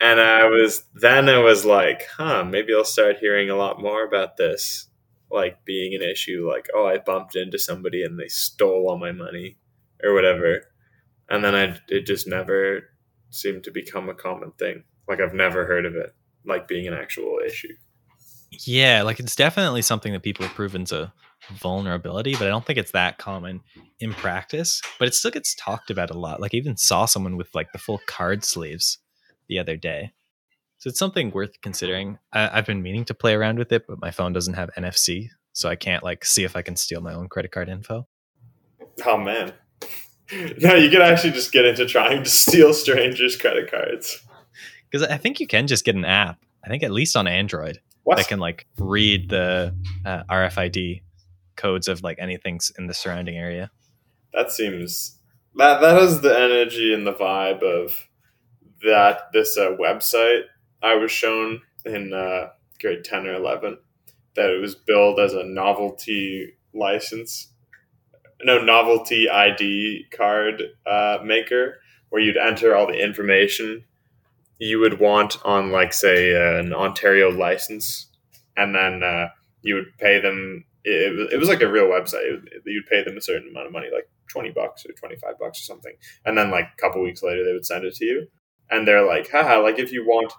[0.00, 4.04] and I was, then I was like, huh, maybe I'll start hearing a lot more
[4.04, 4.88] about this,
[5.30, 6.48] like being an issue.
[6.48, 9.56] Like, oh, I bumped into somebody and they stole all my money
[10.02, 10.62] or whatever.
[11.28, 12.90] And then I, it just never
[13.30, 14.84] seemed to become a common thing.
[15.08, 17.74] Like, I've never heard of it, like being an actual issue.
[18.60, 21.12] Yeah, like it's definitely something that people have proven to
[21.50, 23.60] vulnerability, but I don't think it's that common
[24.00, 24.80] in practice.
[24.98, 26.40] But it still gets talked about a lot.
[26.40, 28.98] Like I even saw someone with like the full card sleeves
[29.48, 30.12] the other day.
[30.78, 32.18] So it's something worth considering.
[32.32, 35.28] I, I've been meaning to play around with it, but my phone doesn't have NFC,
[35.52, 38.06] so I can't like see if I can steal my own credit card info.
[39.04, 39.52] Oh, man.
[40.58, 44.24] No, you could actually just get into trying to steal strangers' credit cards.
[44.90, 46.38] Because I think you can just get an app.
[46.64, 48.18] I think at least on Android What?
[48.18, 49.74] that can like read the
[50.04, 51.02] uh, RFID
[51.56, 53.70] codes of like anything in the surrounding area.
[54.32, 55.18] that seems
[55.56, 58.08] that that has the energy and the vibe of
[58.82, 60.42] that this uh, website
[60.82, 62.50] I was shown in uh,
[62.80, 63.78] grade ten or eleven
[64.36, 67.52] that it was billed as a novelty license,
[68.42, 71.76] no novelty ID card uh, maker
[72.10, 73.84] where you'd enter all the information
[74.58, 78.06] you would want on like say uh, an Ontario license,
[78.56, 79.28] and then uh,
[79.62, 80.64] you would pay them.
[80.84, 82.24] It, was- it was like a real website.
[82.24, 85.38] It- you'd pay them a certain amount of money, like twenty bucks or twenty five
[85.38, 85.94] bucks or something,
[86.24, 88.26] and then like a couple weeks later they would send it to you,
[88.70, 90.32] and they're like, haha, like if you want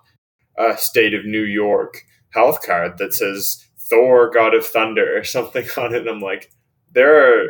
[0.57, 5.65] a state of New York health card that says Thor, God of Thunder, or something
[5.77, 6.51] on it, and I'm like,
[6.91, 7.47] there are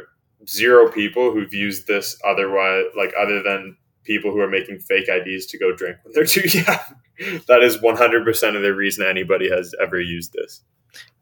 [0.48, 5.46] zero people who've used this otherwise, like other than people who are making fake IDs
[5.48, 7.42] to go drink when they're too young.
[7.48, 10.62] that is 100% of the reason anybody has ever used this.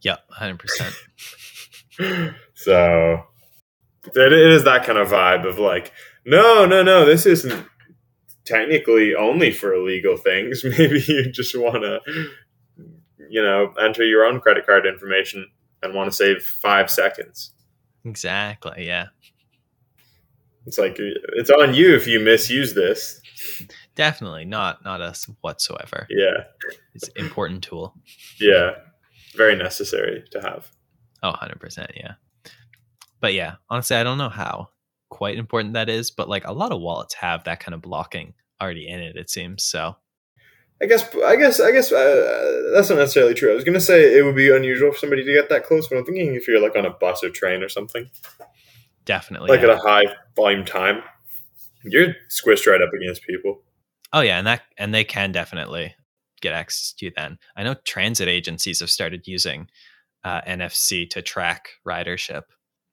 [0.02, 0.96] Yeah, hundred percent.
[2.56, 3.24] So
[4.16, 5.92] it is that kind of vibe of like,
[6.26, 7.66] no, no, no, this isn't
[8.46, 10.64] technically only for illegal things.
[10.78, 12.00] Maybe you just want to,
[13.30, 15.50] you know, enter your own credit card information
[15.82, 17.52] and want to save five seconds.
[18.06, 18.86] Exactly.
[18.86, 19.08] Yeah.
[20.66, 23.20] It's like it's on you if you misuse this.
[23.96, 26.08] Definitely not not us whatsoever.
[26.10, 26.46] Yeah,
[26.94, 27.94] It's an important tool.
[28.40, 28.76] yeah,
[29.36, 30.72] very necessary to have.
[31.22, 31.88] Oh, 100%.
[31.96, 32.14] Yeah.
[33.20, 34.70] But yeah, honestly, I don't know how
[35.10, 38.34] quite important that is, but like a lot of wallets have that kind of blocking
[38.62, 39.64] already in it, it seems.
[39.64, 39.96] So
[40.82, 43.52] I guess, I guess, I guess uh, that's not necessarily true.
[43.52, 45.98] I was gonna say it would be unusual for somebody to get that close, but
[45.98, 48.10] I'm thinking if you're like on a bus or train or something,
[49.06, 49.50] definitely.
[49.50, 49.70] like yeah.
[49.70, 51.02] at a high volume time.
[51.84, 53.62] You're squished right up against people.
[54.14, 55.96] Oh yeah, and that and they can definitely
[56.42, 57.38] get access to you then.
[57.56, 59.68] I know transit agencies have started using
[60.24, 62.44] uh, NFC to track ridership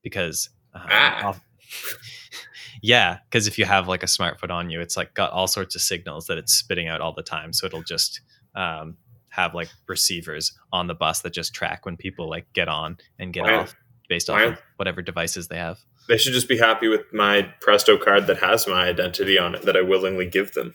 [0.02, 1.40] because um, Ah.
[2.82, 5.74] yeah, because if you have like a smartphone on you, it's like got all sorts
[5.74, 7.52] of signals that it's spitting out all the time.
[7.52, 8.20] So it'll just
[8.54, 8.96] um,
[9.28, 13.32] have like receivers on the bus that just track when people like get on and
[13.32, 13.60] get Wow.
[13.60, 13.74] off
[14.10, 15.78] based off of whatever devices they have.
[16.08, 19.62] They should just be happy with my Presto card that has my identity on it
[19.62, 20.74] that I willingly give them.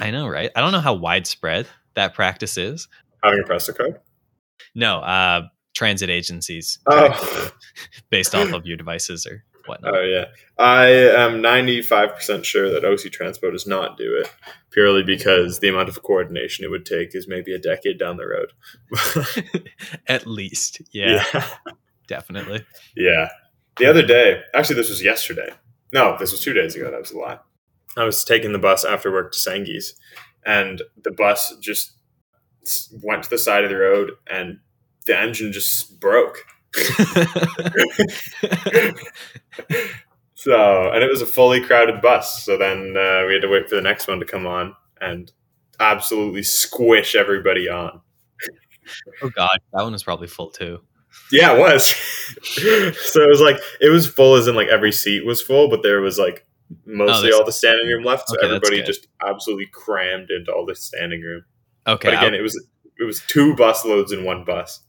[0.00, 0.50] I know, right?
[0.54, 2.86] I don't know how widespread that practice is.
[3.24, 4.00] Having a Presto card?
[4.74, 7.50] No, uh, transit agencies Oh.
[8.10, 9.96] based off of your devices or whatnot.
[9.96, 10.26] Oh yeah,
[10.58, 14.30] I am ninety five percent sure that OC Transpo does not do it
[14.70, 18.26] purely because the amount of coordination it would take is maybe a decade down the
[18.26, 18.52] road.
[20.06, 21.46] At least, yeah, yeah,
[22.06, 22.64] definitely.
[22.96, 23.28] yeah.
[23.78, 25.50] The other day, actually, this was yesterday.
[25.92, 26.90] No, this was two days ago.
[26.90, 27.38] That was a lie.
[27.96, 29.94] I was taking the bus after work to Sengis,
[30.44, 31.92] and the bus just
[33.02, 34.58] went to the side of the road, and
[35.06, 36.44] the engine just broke.
[40.34, 42.44] so, and it was a fully crowded bus.
[42.44, 45.30] So then uh, we had to wait for the next one to come on and
[45.78, 48.00] absolutely squish everybody on.
[49.22, 50.80] oh god, that one was probably full too.
[51.32, 51.86] Yeah, it was.
[52.42, 55.82] so it was like it was full, as in like every seat was full, but
[55.82, 56.46] there was like
[56.86, 58.28] mostly Oh, all the standing room left.
[58.28, 61.44] So Okay, everybody just absolutely crammed into all the standing room.
[61.86, 62.56] Okay, But again, I, it was
[62.98, 64.80] it was two bus loads in one bus.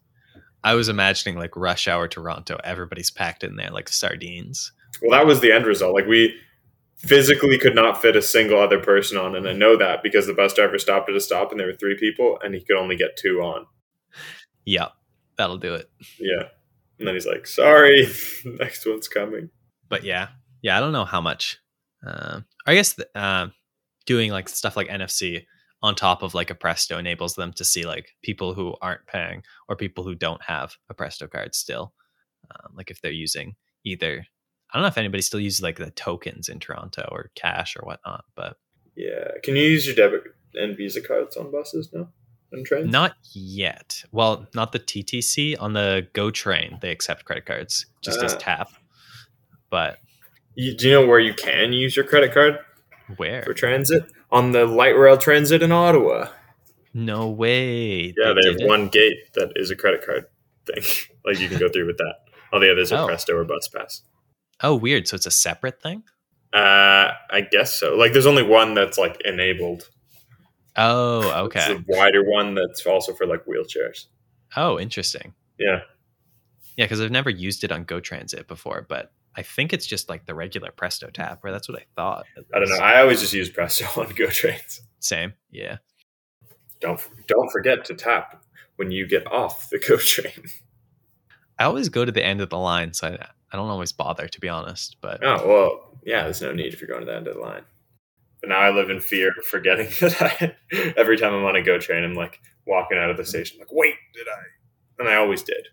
[0.64, 2.60] I was imagining like rush hour Toronto.
[2.64, 4.72] Everybody's packed in there like sardines.
[5.02, 5.94] Well, that was the end result.
[5.94, 6.36] Like we
[6.98, 10.34] physically could not fit a single other person on, and I know that because the
[10.34, 12.96] bus driver stopped at a stop and there were three people, and he could only
[12.96, 13.68] get two on.
[14.66, 14.92] Yep,
[15.38, 15.90] that'll do it.
[16.20, 16.50] Yeah,
[17.00, 18.08] and then he's like, "Sorry,
[18.46, 19.50] next one's coming."
[19.90, 20.30] But yeah,
[20.62, 21.60] yeah, I don't know how much.
[22.06, 23.48] Uh, I guess uh,
[24.06, 25.46] doing like stuff like NFC
[25.82, 29.44] on top of like a Presto enables them to see like people who aren't paying
[29.68, 31.94] or people who don't have a Presto card still.
[32.50, 34.26] Um, like if they're using either,
[34.72, 37.86] I don't know if anybody still uses like the tokens in Toronto or cash or
[37.86, 38.58] whatnot, but
[38.96, 40.24] Yeah, can you use your debit
[40.54, 42.10] and Visa cards on buses now
[42.56, 42.92] and trains?
[42.92, 44.04] not yet.
[44.12, 46.78] Well, not the TTC on the Go train.
[46.82, 48.38] They accept credit cards just as Ah.
[48.40, 48.70] tap.
[49.70, 50.00] But
[50.56, 52.60] You, do you know where you can use your credit card
[53.18, 53.44] where?
[53.44, 54.04] for transit?
[54.32, 56.30] On the light rail transit in Ottawa.
[56.94, 58.14] No way.
[58.18, 58.68] Yeah, they, did have it?
[58.68, 60.26] one gate that is a credit card
[60.66, 60.84] thing.
[61.26, 62.16] like you can go through with that.
[62.54, 63.08] All the others are Oh.
[63.08, 64.02] Presto or Bus Pass.
[64.64, 65.08] Oh, weird.
[65.08, 66.04] So it's a separate thing.
[66.54, 67.96] Uh, I guess so.
[67.96, 69.90] Like, there's only one that's like enabled.
[70.78, 71.72] Oh, okay.
[71.72, 74.06] It's a wider one that's also for like wheelchairs.
[74.56, 75.34] Oh, interesting.
[75.58, 75.82] Yeah.
[76.78, 80.10] Yeah, because I've never used it on Go Transit before, but I think it's just
[80.10, 82.26] like the regular Presto tap, or that's what I thought.
[82.54, 82.78] I don't know.
[82.78, 84.82] I always just use Presto on Go trains.
[85.00, 85.34] Same.
[85.52, 85.78] Yeah.
[86.82, 88.44] Don't don't forget to tap
[88.76, 90.46] when you get off the Go train.
[91.58, 94.28] I always go to the end of the line, so I, I don't always bother,
[94.28, 94.98] to be honest.
[95.00, 96.24] But Oh well, yeah.
[96.24, 97.64] There's no need if you're going to the end of the line.
[98.46, 100.56] But now I live in fear of forgetting that I.
[100.96, 103.72] Every time I'm on a Go train, I'm like walking out of the station, like,
[103.72, 104.42] wait, did I?
[105.00, 105.68] And I always did.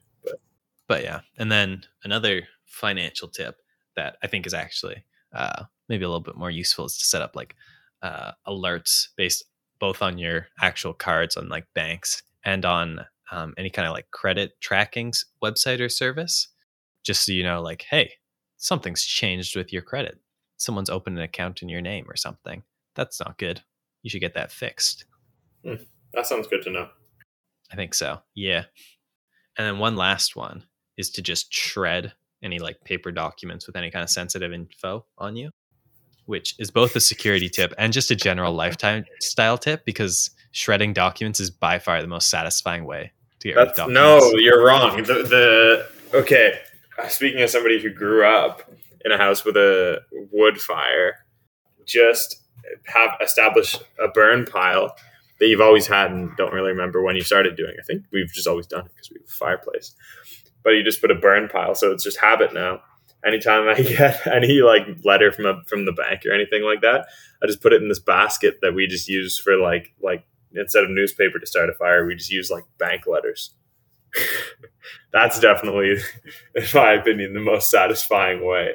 [0.89, 1.21] but yeah.
[1.37, 3.57] And then another financial tip
[3.95, 5.05] that I think is actually
[5.35, 7.57] uh, maybe a little bit more useful is to set up like
[8.01, 9.45] uh, alerts based
[9.79, 14.11] both on your actual cards on like banks and on um, any kind of like
[14.13, 15.13] credit tracking
[15.45, 16.49] website or service,
[17.05, 18.13] just so you know, like, hey,
[18.57, 20.22] something's changed with your credit.
[20.63, 22.63] Someone's opened an account in your name or something.
[22.95, 23.61] That's not good.
[24.03, 25.07] You should get that fixed.
[25.65, 25.75] Hmm.
[26.15, 26.89] That sounds good to know.
[27.73, 28.21] I think so.
[28.35, 28.65] Yeah.
[29.59, 30.65] And then one last one
[30.97, 32.13] is to just shred
[32.45, 35.51] any like paper documents with any kind of sensitive info on you,
[36.27, 40.93] which is both a security tip and just a general lifetime style tip because shredding
[40.93, 43.11] documents is by far the most satisfying way
[43.41, 43.95] to get rid of documents.
[43.95, 45.03] no, you're wrong.
[45.03, 45.15] The,
[46.13, 46.61] the okay.
[47.09, 48.71] Speaking of somebody who grew up
[49.05, 50.01] in a house with a
[50.33, 51.17] wood fire,
[51.87, 52.43] just
[52.87, 54.95] have established a burn pile
[55.41, 57.75] that you've always had and don't really remember when you started doing.
[57.79, 59.95] I think we've just always done it because we have a fireplace.
[60.63, 62.81] But you just put a burn pile, so it's just habit now.
[63.25, 67.07] Anytime I get any like letter from a, from the bank or anything like that,
[67.43, 70.25] I just put it in this basket that we just use for like like
[70.55, 73.55] instead of newspaper to start a fire, we just use like bank letters.
[75.13, 75.97] That's definitely,
[76.55, 78.75] in my opinion, the most satisfying way.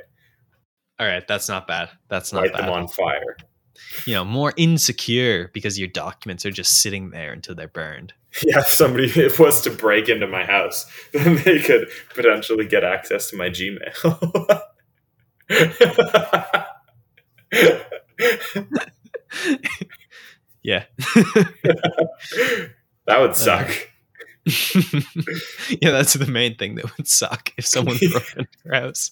[1.00, 1.90] All right, that's not bad.
[2.10, 2.64] That's not Light bad.
[2.64, 3.38] them on fire.
[4.06, 8.14] You know, more insecure because your documents are just sitting there until they're burned.
[8.44, 13.32] Yeah, if somebody was to break into my house, then they could potentially get access
[13.32, 14.62] to my Gmail.
[20.62, 20.84] yeah.
[23.06, 23.72] that would uh, suck.
[25.82, 29.12] yeah, that's the main thing that would suck if someone broke into your house.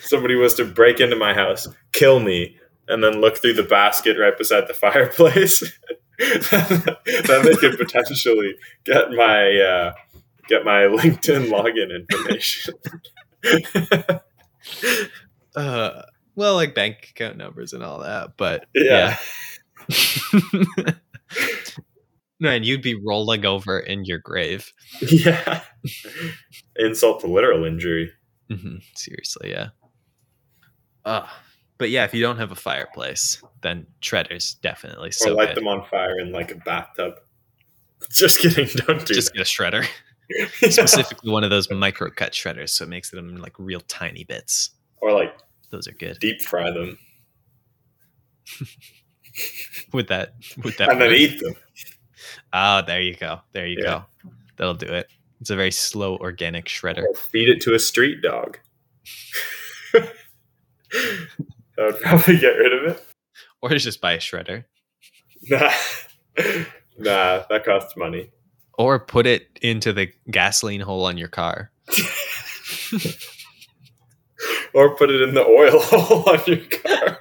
[0.00, 2.56] Somebody was to break into my house, kill me,
[2.88, 5.60] and then look through the basket right beside the fireplace.
[6.18, 8.54] then they could potentially
[8.84, 9.92] get my uh,
[10.48, 12.74] get my LinkedIn login information.
[15.56, 16.02] uh,
[16.34, 19.18] well, like bank account numbers and all that, but yeah.
[19.88, 20.92] yeah.
[22.38, 24.70] Man, you'd be rolling over in your grave.
[25.00, 25.62] Yeah.
[26.76, 28.12] Insult to literal injury.
[28.50, 28.76] Mm-hmm.
[28.94, 29.68] Seriously, yeah.
[31.04, 31.26] Uh,
[31.78, 35.08] but yeah, if you don't have a fireplace, then shredders definitely.
[35.08, 35.58] Or So light good.
[35.58, 37.14] them on fire in like a bathtub.
[38.10, 38.68] Just kidding.
[38.86, 39.86] Don't do Just get a shredder.
[40.30, 40.46] Yeah.
[40.70, 44.70] specifically one of those micro cut shredders, so it makes them like real tiny bits.
[45.00, 45.36] Or like
[45.70, 46.18] Those are good.
[46.20, 46.98] deep fry them
[49.92, 50.34] Would that?
[50.64, 50.90] Would that?
[50.90, 51.54] and then eat them.
[52.52, 53.40] Oh, there you go.
[53.52, 54.02] There you Yeah.
[54.24, 54.30] go.
[54.56, 55.08] That'll do it.
[55.40, 57.04] It's a very slow organic shredder.
[57.04, 58.58] Or feed it to a street dog.
[59.94, 60.02] I
[61.78, 63.06] would probably get rid of it.
[63.62, 64.64] Or just buy a shredder.
[65.48, 65.70] Nah.
[66.98, 68.30] nah, that costs money.
[68.78, 71.70] Or put it into the gasoline hole on your car.
[74.74, 77.18] Or put it in the oil hole on your car.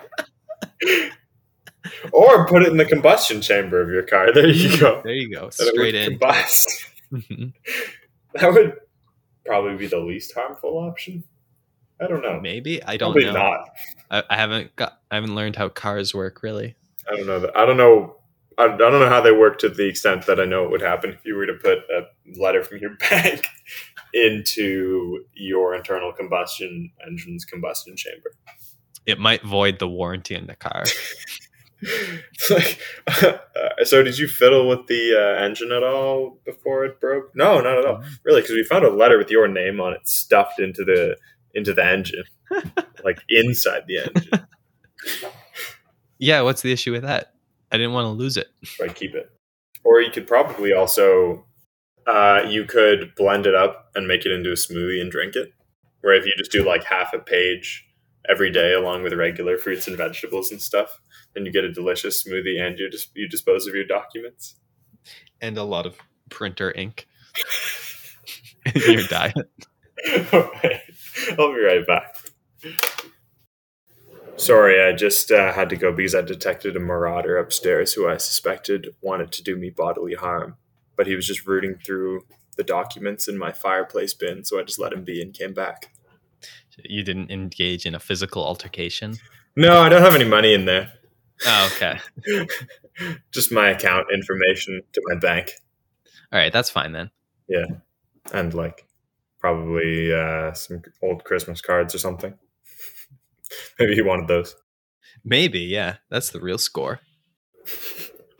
[2.11, 4.33] or put it in the combustion chamber of your car.
[4.33, 5.01] There you go.
[5.03, 5.43] There you go.
[5.43, 6.19] And it would Straight in.
[6.19, 6.67] Combust.
[7.13, 7.53] Mhm.
[8.35, 8.73] That would
[9.45, 11.23] probably be the least harmful option.
[11.99, 12.39] I don't know.
[12.41, 13.33] Maybe I don't Probably know.
[13.33, 13.69] not.
[14.11, 14.99] I, I haven't got.
[15.09, 16.75] I haven't learned how cars work really.
[17.09, 17.39] I don't know.
[17.39, 18.17] That, I don't know.
[18.57, 20.81] I, I don't know how they work to the extent that I know it would
[20.81, 22.01] happen if you were to put a
[22.37, 23.47] letter from your bank
[24.13, 28.31] into your internal combustion engine's combustion chamber.
[29.05, 30.83] It might void the warranty on the car.
[31.85, 32.81] It's like,
[33.23, 37.35] uh, so did you fiddle with the uh, engine at all before it broke?
[37.35, 38.03] No, not at all.
[38.23, 41.17] Really, because we found a letter with your name on it stuffed into the
[41.53, 42.25] into the engine,
[43.03, 44.47] like inside the engine.
[46.17, 47.33] Yeah, what's the issue with that?
[47.71, 48.47] I didn't want to lose it.
[48.63, 49.29] So I keep it.
[49.83, 51.45] Or you could probably also,
[52.07, 55.51] uh, you could blend it up and make it into a smoothie and drink it.
[56.01, 57.85] Where if you just do like half a page
[58.29, 61.01] every day along with regular fruits and vegetables and stuff,
[61.35, 64.55] then you get a delicious smoothie and you just you dispose of your documents.
[65.41, 65.97] And a lot of
[66.29, 67.07] printer ink
[68.73, 69.35] in your diet.
[70.07, 70.81] Okay.
[71.37, 72.15] I'll be right back.
[74.37, 78.17] Sorry, I just uh, had to go because I detected a marauder upstairs who I
[78.17, 80.57] suspected wanted to do me bodily harm.
[80.97, 82.25] But he was just rooting through
[82.57, 85.91] the documents in my fireplace bin, so I just let him be and came back.
[86.83, 89.15] You didn't engage in a physical altercation.
[89.55, 90.91] No, I don't have any money in there.
[91.45, 91.99] Oh, okay.
[93.31, 95.51] just my account information to my bank.
[96.31, 97.11] All right, that's fine then.
[97.47, 97.65] Yeah.
[98.33, 98.85] And like
[99.39, 102.33] probably uh, some old Christmas cards or something.
[103.79, 104.55] Maybe he wanted those.
[105.23, 105.97] Maybe, yeah.
[106.09, 106.99] That's the real score.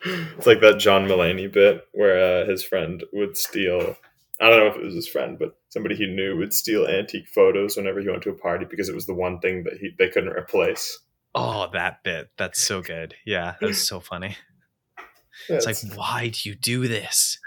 [0.06, 3.98] it's like that John Mulaney bit where uh, his friend would steal.
[4.40, 7.28] I don't know if it was his friend, but somebody he knew would steal antique
[7.34, 9.92] photos whenever he went to a party because it was the one thing that he
[9.98, 11.00] they couldn't replace.
[11.36, 12.30] Oh, that bit.
[12.38, 13.14] That's so good.
[13.26, 14.38] Yeah, that was so funny.
[15.50, 17.38] It's like, why do you do this?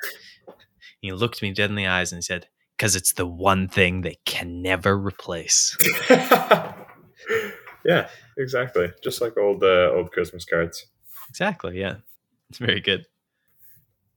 [1.00, 4.02] He looked me dead in the eyes and he said, because it's the one thing
[4.02, 5.76] they can never replace.
[7.84, 8.92] yeah, exactly.
[9.02, 10.86] Just like old uh, old Christmas cards.
[11.30, 11.80] Exactly.
[11.80, 11.96] Yeah.
[12.50, 13.06] It's very good.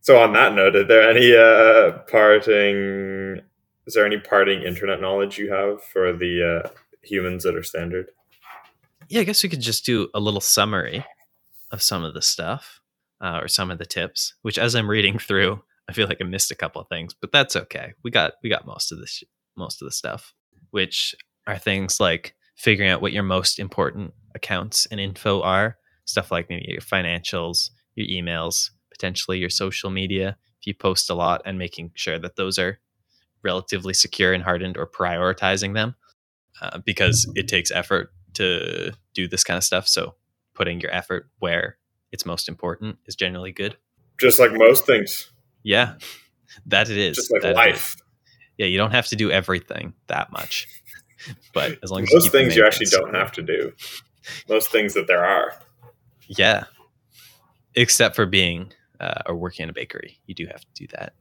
[0.01, 3.41] So on that note, are there any uh, parting?
[3.87, 6.69] Is there any parting internet knowledge you have for the uh,
[7.03, 8.07] humans that are standard?
[9.11, 11.05] Yeah, I guess we could just do a little summary
[11.69, 12.79] of some of the stuff
[13.19, 16.23] uh, or some of the tips, which as I'm reading through, I feel like I
[16.23, 17.91] missed a couple of things, but that's okay.
[18.05, 19.21] We got we got most of this
[19.57, 20.33] most of the stuff,
[20.69, 21.13] which
[21.45, 25.75] are things like figuring out what your most important accounts and info are,
[26.05, 31.15] stuff like maybe your financials, your emails, potentially your social media if you post a
[31.15, 32.79] lot and making sure that those are
[33.43, 35.95] relatively secure and hardened or prioritizing them
[36.61, 39.87] uh, because it takes effort to do this kind of stuff.
[39.87, 40.15] So
[40.53, 41.77] putting your effort where
[42.11, 43.77] it's most important is generally good.
[44.19, 45.31] Just like most things,
[45.63, 45.95] Yeah,
[46.67, 47.15] that it is.
[47.15, 47.95] just like That life.
[48.57, 50.67] Yeah, you don't have to do everything that much,
[51.53, 53.71] but as long as you Most the things you actually don't have to do.
[54.47, 55.53] Most things that there are.
[56.27, 56.65] Yeah,
[57.75, 61.13] except for being uh, or working in a bakery, you do have to do that.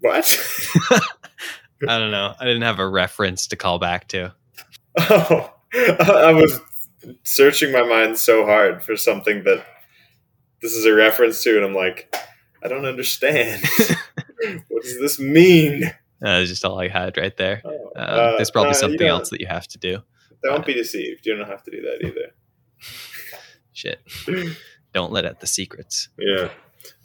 [0.00, 0.24] What?
[1.88, 2.34] I don't know.
[2.38, 4.32] I didn't have a reference to call back to.
[4.98, 6.60] Oh, I was
[7.22, 9.64] searching my mind so hard for something that
[10.62, 12.14] this is a reference to, and I'm like,
[12.62, 13.62] I don't understand.
[14.68, 15.84] what does this mean?
[15.84, 17.62] Uh, that's just all I had right there.
[17.64, 20.02] Oh, Uh, uh, there's probably something else that you have to do.
[20.42, 21.26] Don't be deceived.
[21.26, 22.32] You don't have to do that either.
[23.72, 24.00] Shit.
[24.94, 26.08] Don't let out the secrets.
[26.18, 26.48] Yeah.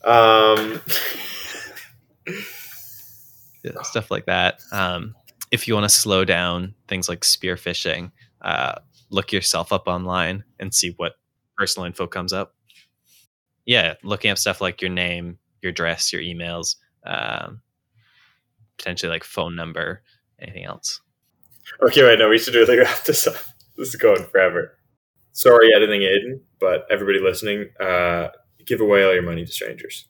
[0.05, 0.81] Um,
[3.63, 4.59] Yeah, stuff like that.
[4.71, 5.15] Um,
[5.51, 8.11] if you want to slow down things like spearphishing,
[8.41, 8.75] uh,
[9.09, 11.13] look yourself up online and see what
[11.57, 12.55] personal info comes up.
[13.65, 17.61] Yeah, looking up stuff like your name, your address, your emails, um,
[18.77, 20.01] potentially like phone number,
[20.39, 21.01] anything else.
[21.83, 23.35] okay, wait, no, we should really wrap this up.
[23.77, 24.77] This is going forever.
[25.33, 28.29] Sorry, editing Aiden, but everybody listening, uh,
[28.65, 30.07] give away all your money to strangers.